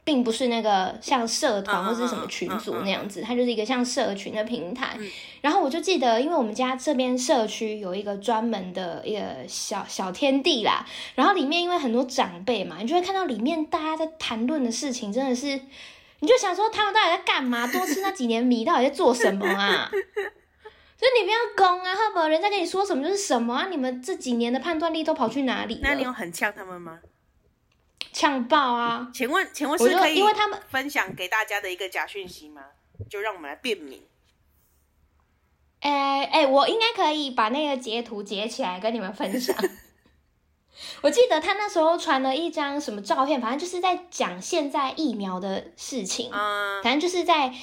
[0.07, 4.97] 并不是那个像社团或是什么群组那样子，它就是一个像社群的平台。
[5.41, 15.59] 然后我就记得，因为我们家这边社区有一个专门的一个小小天地啦，然后里面因为很多长辈嘛，你就会看到里面大家在谈论的事情，真的是，
[16.21, 17.67] 你就想说他们到底在干嘛？
[17.67, 19.91] 多吃那几年米到底在做什么啊？
[20.97, 22.29] 所以你不要攻啊，好不好？
[22.29, 23.67] 人家跟你说什么就是什么啊！
[23.69, 25.81] 你们这几年的判断力都跑去哪里了？
[25.83, 26.97] 那你有很呛他们吗？
[28.17, 29.11] 呛爆啊！
[29.13, 32.63] 请问，请问是可以因为他们分享给大家的一个假讯息吗？
[33.07, 34.07] 就让我们来辨明。
[35.81, 39.55] 哎哎、我应该可以把那个截图截起来跟你们分享。
[41.03, 47.53] 我记得他那时候传了一张什么照片，反正就是在讲现在疫苗的事情，嗯、反正就是在。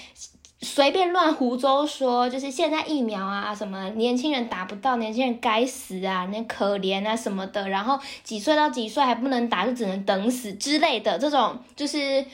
[0.64, 12.24] 随便乱胡诌说，就是现在疫苗啊，什么年轻人打不到，年轻人该死啊，那可怜啊什么的，然后几岁到几岁还不能打，就只能等死之类的这种，就是。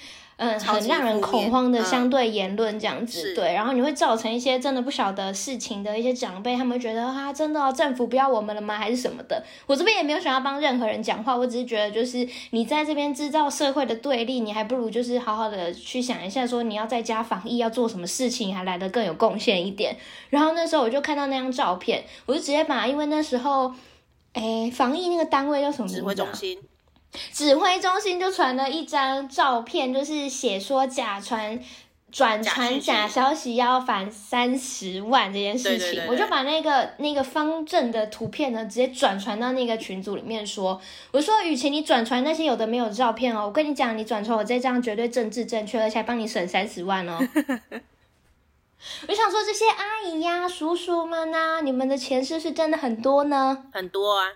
[0.43, 8.79] 嗯，很让人恐慌的相对言论这样子，嗯、对，然后你会造成一些真的不晓得事情的一些长辈，他们会觉得啊，真的、哦、政府不要我们了吗？
[8.79, 9.45] 还是什么的？
[9.67, 19.95] 我这边也没有想要帮任何人讲话，我只是觉得就是你在这边制造社会的对立，你还不如就是好好的去想一下，说你要在家防疫要做什么事情，还来得更有贡献一点。
[20.31, 23.75] 然后那时候我就看到那张照片，我就直接把，因为那时候，
[24.33, 26.01] 哎，防疫那个单位叫什么名字？
[26.01, 26.59] 指挥中心。
[27.33, 31.61] 指挥中心就传了一张照片，就是写说假传
[32.13, 40.81] 转传假消息要罚三十万这件事情，对对对对，我就把那个那个方正的图片呢，直接转传到那个群组里面说，
[41.13, 47.19] 我说雨晴你转传那些有的没有的照片哦，我跟你讲，你转传我这张绝对政治正确，而且还帮你省三十万哦。
[49.09, 53.65] 我想说这些阿姨呀、叔叔们呐，你们的钱是不是真的很多呢？
[53.73, 54.33] 很多啊。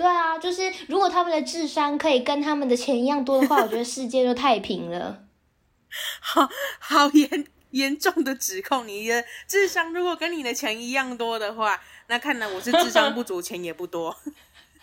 [0.00, 5.24] 对啊，就是如果他们的智商可以跟他们的钱一样多的话，我觉得世界就太平了。
[6.22, 14.16] 好好严严重的指控，你的智商如果跟你的钱一样多的话，那看来我是智商不足， 钱也不多。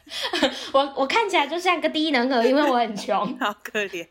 [0.72, 4.08] 我我看起来就像个低能儿，因为我很穷，好可怜。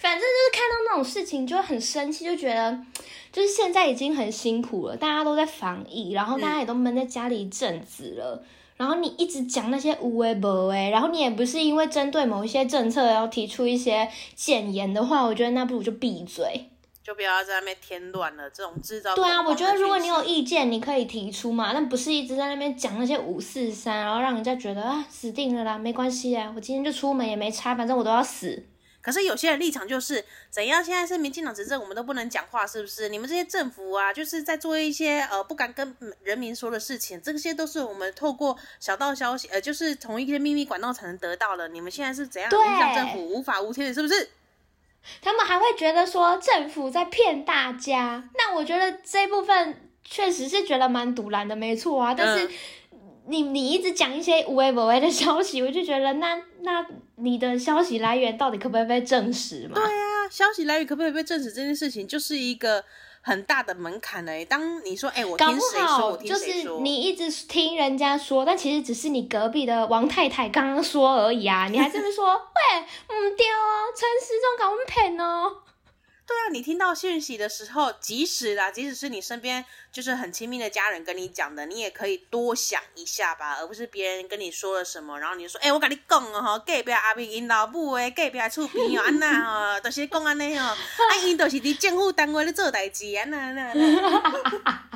[0.00, 2.76] 反正就是看到那种事情就会很生气，就觉得
[3.30, 8.42] 就是现在已经很辛苦了，大家都在防疫，然后大家也都闷在家里一阵子了。
[8.42, 8.46] 嗯
[8.82, 16.68] 然后你一直讲那些无为不为，然后你也不是因为针对某一些政策要提出一些谏言的话，我觉得那不如就闭嘴，
[17.00, 18.50] 就不要在那边添乱了。
[18.50, 28.66] 这种制造对啊，我觉得如果你有意见，你可以提出嘛，但不是一直在那边讲那些五四三，然后让人家觉得啊死定了啦，没关系啊，我今天就出门也没差，反正我都要死。
[29.02, 30.82] 可是有些人立场就是怎样？
[30.82, 33.08] 现在是民进党执政，我们都不能讲话，是不是？
[33.08, 41.66] 你们这些政府啊，就是在做一些呃不敢跟人民说的事情，这些都是我们透过小道消息，呃，就是从一些秘密管道才能得到的。
[41.68, 44.30] 你们现在是怎样影响政府无法无天的，是不是？
[45.20, 48.28] 他们还会觉得说政府在骗大家。
[48.34, 52.14] 那我觉得这部分确实是觉得蛮赌烂的，没错啊。
[52.14, 52.46] 但是。
[52.46, 52.50] 嗯
[53.28, 56.84] 你你一直讲一些无为无为的消息，我就觉得那那
[57.16, 59.74] 你的消息来源到底可不可以被证实嘛？
[59.74, 62.84] 对啊，消息来源可不可以被证实这件事情，就是一个
[63.20, 64.44] 很大的门槛嘞。
[64.44, 75.58] 当你说，哎、欸，我听谁说，我听谁说，就是你一直听人家说，但其实只是你隔壁的王太太刚刚说而已啊，你还这么说，喂，唔对哦，陈时中搞我们骗哦。
[76.24, 94.91] 对啊，你听到讯息的时候，即使啦，即使是你身边就是很亲密的家人跟你讲的，你也可以多想一下吧，而不是别人跟你说了什么，然后你就说，哎、我跟你讲哦，隔壁阿明因老母诶，隔壁厝边哦，安那哦，都是讲安尼哦，啊，因都是伫政府单位咧做代志，安那安那。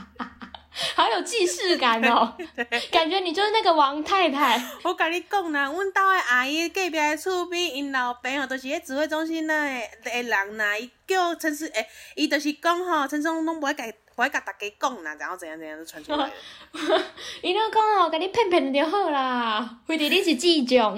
[0.95, 2.35] 好有既视感哦，
[2.93, 4.61] 感觉你就是那个王太太。
[4.85, 13.85] 我跟你讲啦，阮兜的阿姨隔壁的厝边，因老爸吼都是迄指挥中心那的的人呐，伊叫陈思，诶，伊就是讲吼，陈时中拢不会甲
[14.17, 16.33] 不会甲大家讲啦，然后怎样怎样就传出来了。
[17.43, 20.95] 伊拢讲哦，甲你骗骗就好啦，非得你是智障，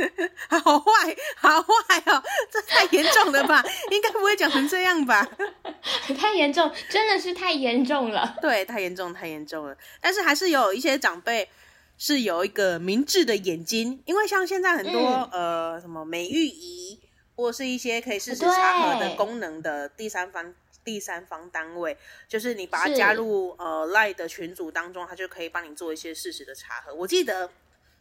[0.48, 3.62] 好坏，好坏哦，这太严重了吧？
[3.92, 5.28] 应该不会讲成这样吧？
[6.18, 8.38] 太严重，真的是太严重了。
[8.40, 9.76] 对，太严重，太严重了。
[10.00, 11.50] 但是还是有一些长辈
[11.98, 16.98] 是有一个明智的眼睛，因为像现在很多、嗯、呃什么美育仪，
[17.36, 21.96] 或是一些可以实时查核的功能的第三方第三方单位，
[22.28, 26.94] 就是你把它加入呃 Line 的群组当中，它就可以帮你做一些事实的查核。
[26.94, 27.50] 我记得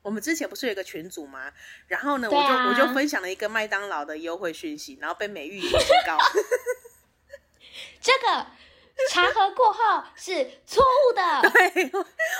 [0.01, 1.51] 我们之前不是有一个群组吗？
[1.87, 6.17] 然后呢，啊、我就我就分享了一个麦当劳的优惠讯息，然后被美玉仪警告。
[8.01, 8.47] 这个
[9.09, 10.33] 查核过后是
[10.65, 11.49] 错误的。
[11.49, 11.91] 对，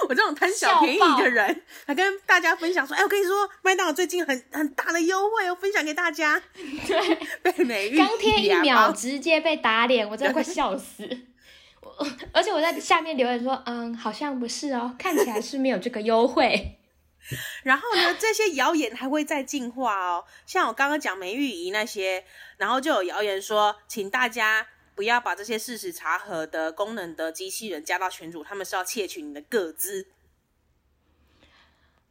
[0.07, 6.41] 我这种贪小便宜的人，还跟大家分享说：“哎，我跟你说，麦当劳最近很很大的优惠哦，我分享给大家。”
[6.87, 11.07] 对，被美玉当天一秒直接被打脸，我真的快笑死。
[11.81, 16.77] 我而且我在下面留言说：“嗯，好像不是哦，看起来是没有这个优惠。
[17.63, 20.25] ”然后呢，这些谣言还会再进化哦。
[20.45, 22.25] 像我刚刚讲美玉姨那些，
[22.57, 24.67] 然后就有谣言说，请大家
[25.01, 30.09] 不要把这些事实查核的功能的机器人加到群组，他们是要窃取你的个资。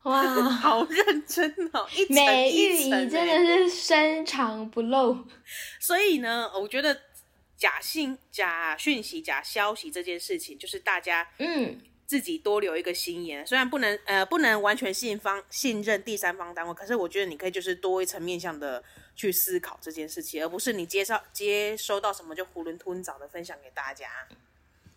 [0.03, 1.86] 哇， 好认真哦！
[1.95, 5.24] 一层一层美玉姨真的是深藏不露。
[5.78, 7.03] 所以呢，我觉得
[7.57, 11.80] 假信、假讯息、假消息这件事情，就是大家嗯。
[12.11, 18.82] 自己多留一个心眼，虽然不能呃不能完全信方信任第三方单位，可是我觉得你可以就是多一层面向的
[19.21, 24.07] 去思考这件事情，而不是你接受接收到什么就囫囵吞枣的分享给大家。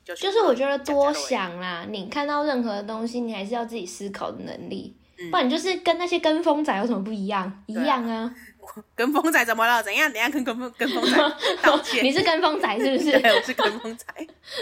[0.05, 7.63] 就，就是我觉得多想啦，你看到任何的东西，你还是要自己思考的能力，嗯、不然你就是跟那些跟风仔有什么不一样？
[7.67, 8.33] 一样啊。
[8.95, 9.81] 跟风仔怎么了？
[9.83, 10.11] 怎样？
[10.11, 11.17] 等下跟跟风跟风仔
[11.61, 12.03] 道歉。
[12.03, 13.11] 你是跟风仔是不是？
[13.21, 14.05] 对，我是跟风仔。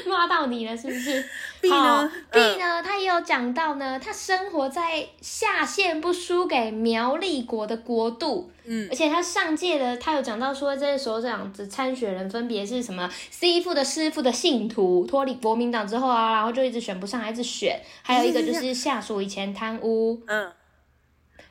[0.05, 1.23] 骂到你了是不是
[1.59, 2.81] ？B 呢？B 呢？
[2.83, 8.51] 他也有讲到呢，他生活在下线不输给苗栗国的国度。
[8.63, 17.81] 嗯，而且他上届的，他有讲到说，这些首长的参选人分别是什么？C 父的师父的信徒脱离国民党之后啊，然后就一直选不上，一直选。
[18.03, 20.51] 还有一个就是下属以前贪污，嗯，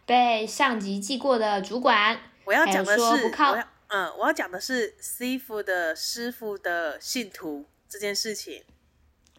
[0.06, 2.16] 被上级记过的主管。
[2.50, 8.64] 我要讲的是，我要嗯，我要讲的是师傅的师傅的信徒这件事情，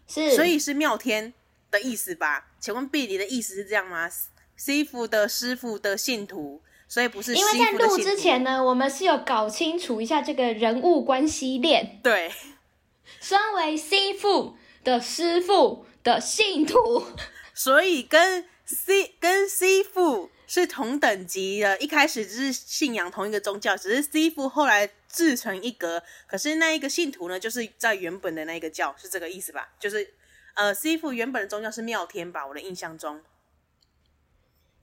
[0.08, 1.34] 是，所以是妙天
[1.70, 2.48] 的意思吧？
[2.58, 4.08] 请问碧梨的意思是这样吗？
[4.56, 7.34] 师傅的师傅的信徒，所以不是。
[7.34, 12.00] 因为在录之前呢，我们是有搞清楚一下这个人物关系链。
[12.02, 12.32] 对，
[13.20, 17.04] 身为师傅的师傅的信徒，
[17.52, 20.30] 所以跟 C 跟师父。
[20.54, 26.02] 是同等级的，一开始只是信仰同一个宗教，只是师傅后来自成一格。
[26.26, 29.70] 可是那一个信徒呢，就是在原本的那个教，是这个意思吧？
[29.80, 30.12] 就是，
[30.52, 32.46] 呃，师傅原本的宗教是妙天吧？
[32.46, 33.22] 我的印象中。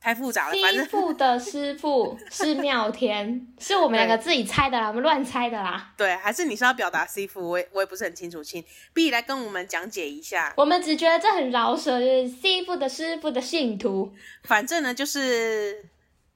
[0.01, 0.55] 太复杂了。
[0.55, 5.93] 师傅的师傅 是妙天，是我们两个自己猜的啦，我们乱猜的啦。
[5.97, 7.49] 对，还是你是要表达师傅？
[7.49, 10.53] 我也我也不是很清楚，请 B 来跟我们讲解一下。
[10.55, 14.13] 我们只觉得这很饶舌，就是师傅的师傅的信徒。
[14.43, 15.89] 反正呢，就是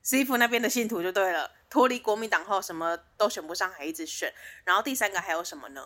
[0.04, 1.52] 师傅那边的信徒就对了。
[1.70, 4.32] 脱离国民党后，什么都选不上，还一直选。
[4.64, 5.82] 然后第三个还有什么呢？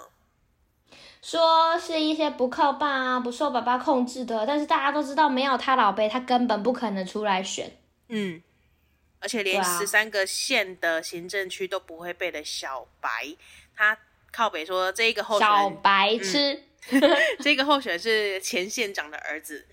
[1.22, 7.72] 说是一些不靠爸啊，不受爸爸控制的，但是大家都知道，没有他老辈，他根本不可能出来选。
[8.08, 8.42] 嗯，
[9.20, 13.10] 而且连十三个县的行政区都不会背的小白，
[13.76, 13.98] 他
[14.32, 17.02] 靠北说这一个候选小白痴，嗯、
[17.42, 19.66] 这个候选是前县长的儿子，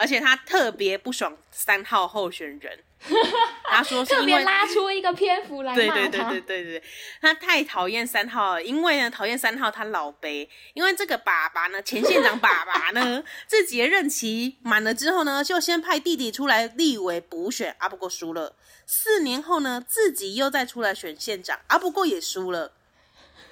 [0.00, 2.78] 而且他特别不爽三号候选人。
[3.64, 6.82] 他说是因为特拉出一个篇幅来骂他，对对对对对对，
[7.20, 18.54] 他太讨厌三号了，因为呢讨厌三号他老背，因为这个爸爸呢，前县长爸爸呢，自己的任期满了之后呢，就先派弟弟出来立委补选，啊不过输了，
[18.86, 22.72] 四年后呢，自己又再出来选县长，啊不过也输了，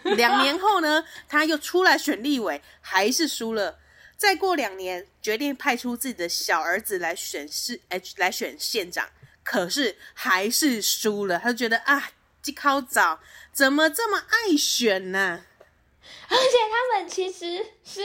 [0.03, 3.78] 两年后呢，他又出来选立委，还是输了，
[4.18, 9.08] 再过两年，决定派出自己的小儿子来选市，哎，来选县长。
[9.44, 12.10] 可是还是输了，他就觉得啊，
[12.42, 13.20] 这靠早
[13.52, 15.46] 怎么这么爱选呢、啊？
[16.28, 18.02] 而且他们其实是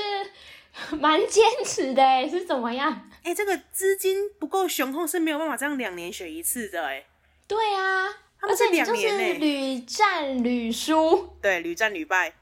[0.95, 3.09] 蛮坚持的，哎，是怎么样？
[3.23, 7.07] 哎，这个资金不够雄厚，是没有办法这样两年选一次的，哎。
[7.47, 8.07] 对啊，
[8.39, 12.35] 他们是两年呢，屡战屡输，对，屡战屡败。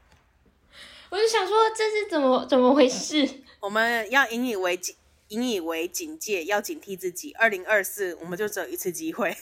[1.10, 3.41] 我就想说，这是怎么怎么回事？
[3.62, 4.94] 我们要引以为警。
[5.28, 7.32] 引以为警戒，要警惕自己。
[7.32, 9.34] 二零二四，我们就只有一次机会。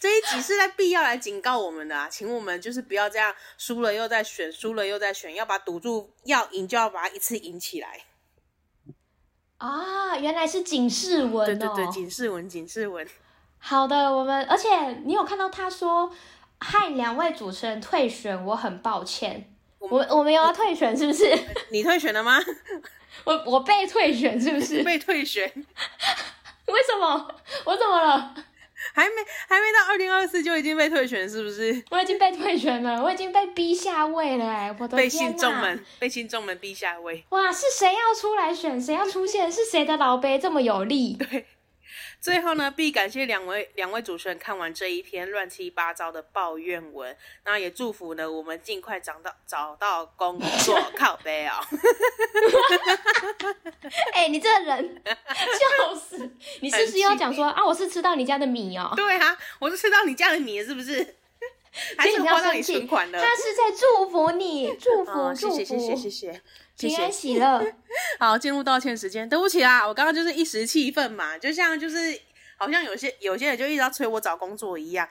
[0.00, 8.00] 这一集是在必要来警告我们的啊，请我们就是不要这样，输了又再选，输了又再选，要把赌注要赢就要把它一次赢起来。
[9.58, 11.46] 啊，原来是警示文哦。
[11.46, 13.06] 对对对，警示文，警示文。
[13.58, 14.68] 好的，我们而且
[15.04, 16.12] 你有看到他说
[16.58, 19.54] 害两位主持人退选，我很抱歉。
[19.78, 21.24] 我我们有要退选是不是？
[21.70, 22.38] 你退选了吗？
[23.24, 24.82] 我我被退选是不是？
[24.84, 25.50] 被退选？
[26.66, 27.34] 为什么？
[27.64, 28.34] 我怎么了？
[28.94, 29.14] 还没
[29.48, 31.82] 还没到二零二四就已经被退选是不是？
[31.90, 34.74] 我已经被退选了，我已经被逼下位了哎！
[34.78, 34.96] 我的！
[34.96, 37.24] 被信众们被信众们逼下位。
[37.30, 37.50] 哇！
[37.52, 38.80] 是谁要出来选？
[38.80, 39.50] 谁要出现？
[39.50, 41.14] 是谁的老辈这么有力？
[41.18, 41.46] 对，
[42.20, 51.52] 最后呢，必感谢两位两位主持人看完这一篇乱七八糟的抱怨文，那也祝福呢我们尽快找到找到工作，靠背哦。
[54.12, 56.30] 哎、欸，你这个人笑死！
[56.60, 57.64] 你是不是要讲说啊？
[57.64, 58.92] 我是吃到你家的米哦。
[58.96, 61.16] 对啊，我是吃到你家的米，是不是？
[61.96, 63.20] 还是花到你存款的？
[63.20, 66.42] 他是在祝福你，祝福，哦、祝福，谢谢，谢谢，谢谢。
[66.78, 67.74] 平安喜乐。
[68.18, 69.28] 好，进入道歉时间。
[69.28, 71.96] 对不起啦，我刚刚就是一时气愤嘛，就像就是
[72.56, 75.08] 好像有些有些人就一直要催我找工作一样。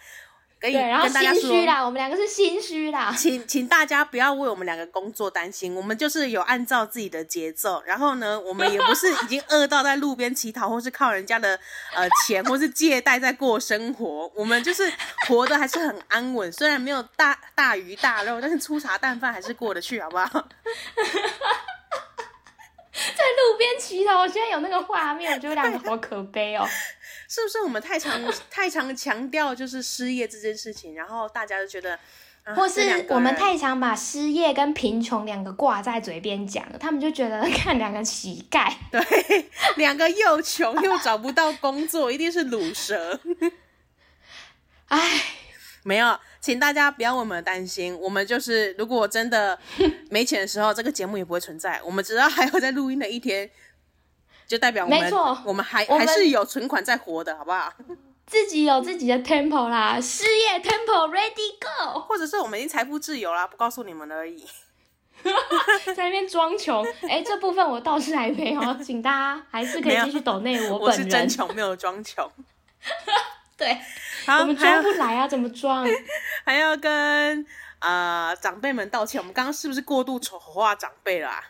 [0.59, 3.13] 可以对，然后心虚啦，我们两个是心虚啦。
[3.17, 7.81] 请请大家不要为我们两个工作担心，我们就是有按照自己的节奏。
[7.85, 11.59] 然后呢，我们也不是已经饿到在路边乞讨，或是靠人家的
[11.93, 14.31] 呃钱，或是借贷在过生活。
[14.35, 14.91] 我们就是
[15.27, 20.25] 活得还是很安稳，虽然没有大大鱼大肉，但是粗茶淡饭还是过得去，好不好？
[23.15, 26.67] 在路边乞讨，我现在有那个画面，我觉得两个好可悲哦。
[27.27, 31.99] 是不是我们太常 太常强调就是失业这件事情，然后大家就觉得，
[32.43, 43.19] 啊、或是我们太常把失业跟贫穷两个挂在嘴边讲，他们就觉得 看两个乞丐，对，两个又穷又找不到工作，一定是卤蛇。
[44.87, 45.21] 唉，
[45.83, 49.59] 没有，请大家不要为我们担心，我们就是如果真的
[50.09, 51.81] 没钱的时候，这个节目也不会存在。
[51.83, 53.49] 我们只要还有在录音的一天。
[54.47, 57.73] 就代表我们，没错，我们还还是有存款在活的，好不好？
[58.25, 64.45] 自己有自己的 temple 啦，事业 temple ready go，或者是我们已经财富自由啦，不告诉你们而已。
[65.95, 70.79] 在那边装穷，哎、欸，这部分我倒是还没有，请大家还是可以继续抖内我本人。
[70.79, 72.29] 我是真穷，没有装穷。
[73.57, 73.77] 对，
[74.27, 75.87] 我们装不来啊，怎么装？
[76.45, 77.45] 还要 跟
[77.79, 81.43] 呃长辈们道歉，我们刚刚是不是过度丑化长辈啦？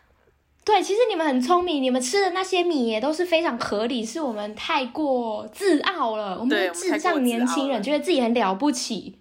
[0.67, 6.37] 对，其实你们很聪明，你们吃的那些米也都是非常合理，是我们太过自傲了。
[6.37, 9.17] 我们智障年轻人觉得自己很了不起，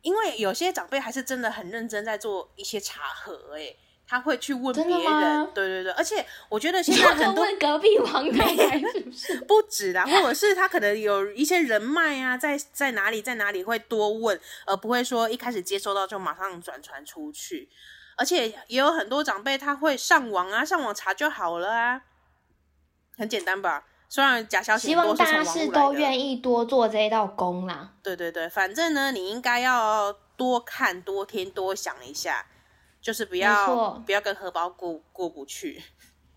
[0.00, 3.74] 因为有些长辈还是真的很认真在做一些查核，哎，
[4.06, 9.38] 他会去问别人，对对对，而且我觉得 现在很多问隔壁王太太是不是？
[9.42, 17.68] 不止啦，或者是他可能有一些人脉啊，在在哪里在哪里会多问，而不会说一开始接收到就马上转传出去。
[18.18, 22.02] 而且也有很多长辈他会上网啊，上网查就好了啊，
[23.16, 23.86] 很简单吧？
[24.08, 24.88] 虽然假消息。
[24.88, 27.92] 希望大家是都愿意多做这一道工啦。
[28.02, 32.46] 对对对，反正呢，你应该要多看、多听、多想一下，
[33.00, 35.82] 就是不要不要跟荷包过过不去。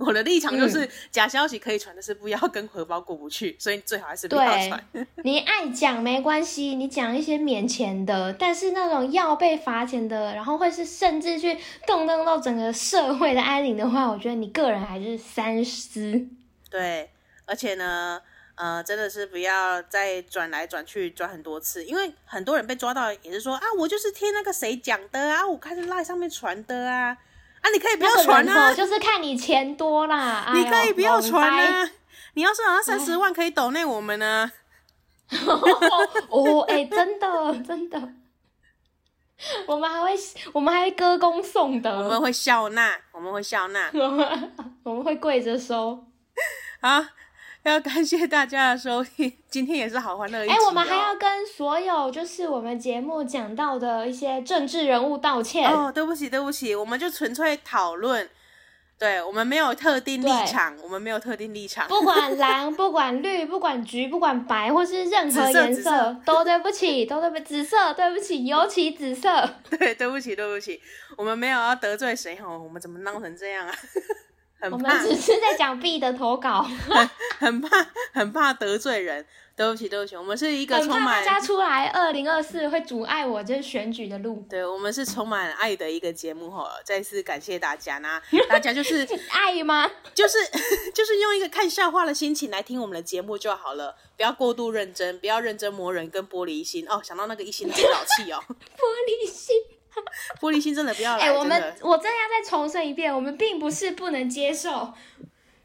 [0.06, 4.84] 我的立场就是，假消息可以传，但是不要跟荷包过不去，所以最好还是不要传。
[5.24, 16.28] 你爱讲没关系，你讲一些免钱的，但是那种要被罚钱的，然后会是甚至去动荡到整个社会的安宁的话，我觉得你个人还是三思。
[16.70, 17.10] 对，
[17.46, 18.22] 而且呢，
[18.56, 27.18] 呃，真的是不要再转来转去转很多次，因为很多人被抓到也是说啊，我就是听那个谁讲的啊，我看是 LINE 上面传的啊。
[27.62, 28.74] 啊，你可以不要传啊！
[28.74, 30.52] 就是看你钱多啦。
[30.54, 31.90] 你可以不要传啊！
[32.34, 34.52] 你要是好像三十万可以抖内我们呢？
[36.30, 37.28] 哦，哎、欸，真的
[37.60, 38.14] 真的，
[39.68, 40.14] 我们还会
[40.54, 43.90] 我们还会歌功颂德，我们会笑纳，我们会笑纳，
[44.84, 46.06] 我们会跪着收
[46.82, 47.10] 啊。
[47.70, 50.54] 要感谢大家的收听，今天也是好欢乐一集。
[50.54, 55.70] 哎、欸，我们还要跟所有就是我们节目讲到的一些政治人物道歉。
[55.70, 58.28] 哦，对不起，对不起，我们就纯粹讨论，
[58.98, 61.88] 对，我们没有特定立场，我们没有特定立场。
[61.88, 69.48] 不管 蓝，不管绿，不管橘，不管白，或是任何颜色，色都对不起，都对不起，紫色，对不起，尤其紫色。
[69.70, 70.82] 对，对不起，对不起，
[71.16, 73.76] 我们没有要得罪谁哦，我们怎么闹成这样啊？
[74.70, 77.10] 我们只是在讲 B 的投稿，很
[77.40, 87.98] 很怕很怕得罪人，对不起对不起，我们是一个充满大家出来，二零二四会阻碍我就是选举的路，对，我们是充满爱的一个节目哈，再次感谢大家。
[88.00, 89.90] 呢， 大家就是爱吗？
[90.14, 90.38] 就是
[90.94, 96.88] 就是用一个看笑话的心情来听我们的节目就好了，不要过度认真，不要认真磨人跟玻璃心。
[96.88, 99.56] 哦，想到那个一心真老气哦，玻璃心。
[100.40, 101.24] 玻璃心真的不要来！
[101.24, 104.94] 哎、欸，我们我真的要再重申一遍，我们并不是不能接受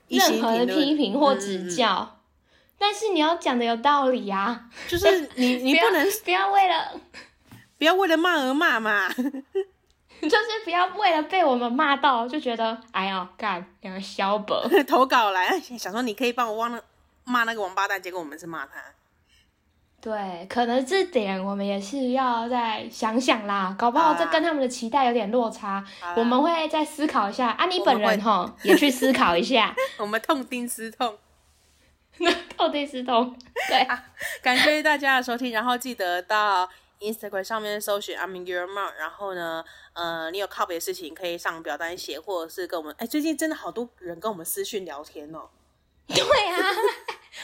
[0.09, 2.39] 任何的批评或指教，嗯、
[2.79, 4.69] 但是你要讲的有道理啊！
[4.89, 7.01] 就是你你 不能不要，不要为了
[7.79, 16.83] 不要为了骂而骂嘛，就是不要为了被我们骂到就觉得哎呀干两个小本投稿来，想说你可以帮我忘了
[17.25, 18.73] 骂那个王八蛋，结果我们是骂他。
[20.01, 27.67] 对，可能这点我们也是要再想想啦，搞不好这跟他们的期待有点落差，啊、我们会再思考一下啊。
[27.67, 31.19] 你本人哈也去思考一下， 我们痛定思痛，
[32.57, 33.37] 痛定思痛。
[33.69, 34.05] 对、啊，
[34.43, 36.69] 感谢大家的收听，然后记得到
[37.01, 45.49] Instagram 上面搜寻 I'm your mom，然后呢，呃，你有靠别的事情可以上表单写，或者是跟我们，哎，最近真的好多人跟我们私讯聊天哦。
[46.07, 46.63] 对啊，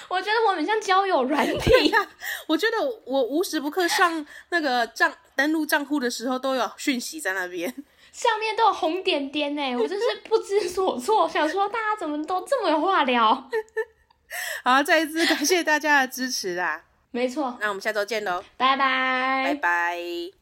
[0.09, 1.95] 我觉得我们像交友软体。
[2.47, 7.69] 我觉得我无时不刻上那个账登录账户的时候都有讯息在那边，
[8.13, 13.51] 上面都有红点点呢，我真是不知所措，想说大家怎么都这么有话聊。
[14.65, 16.85] 好，再一次感谢大家的支持啦。
[17.11, 20.42] 没错，那我们下周见喽，拜拜，拜拜。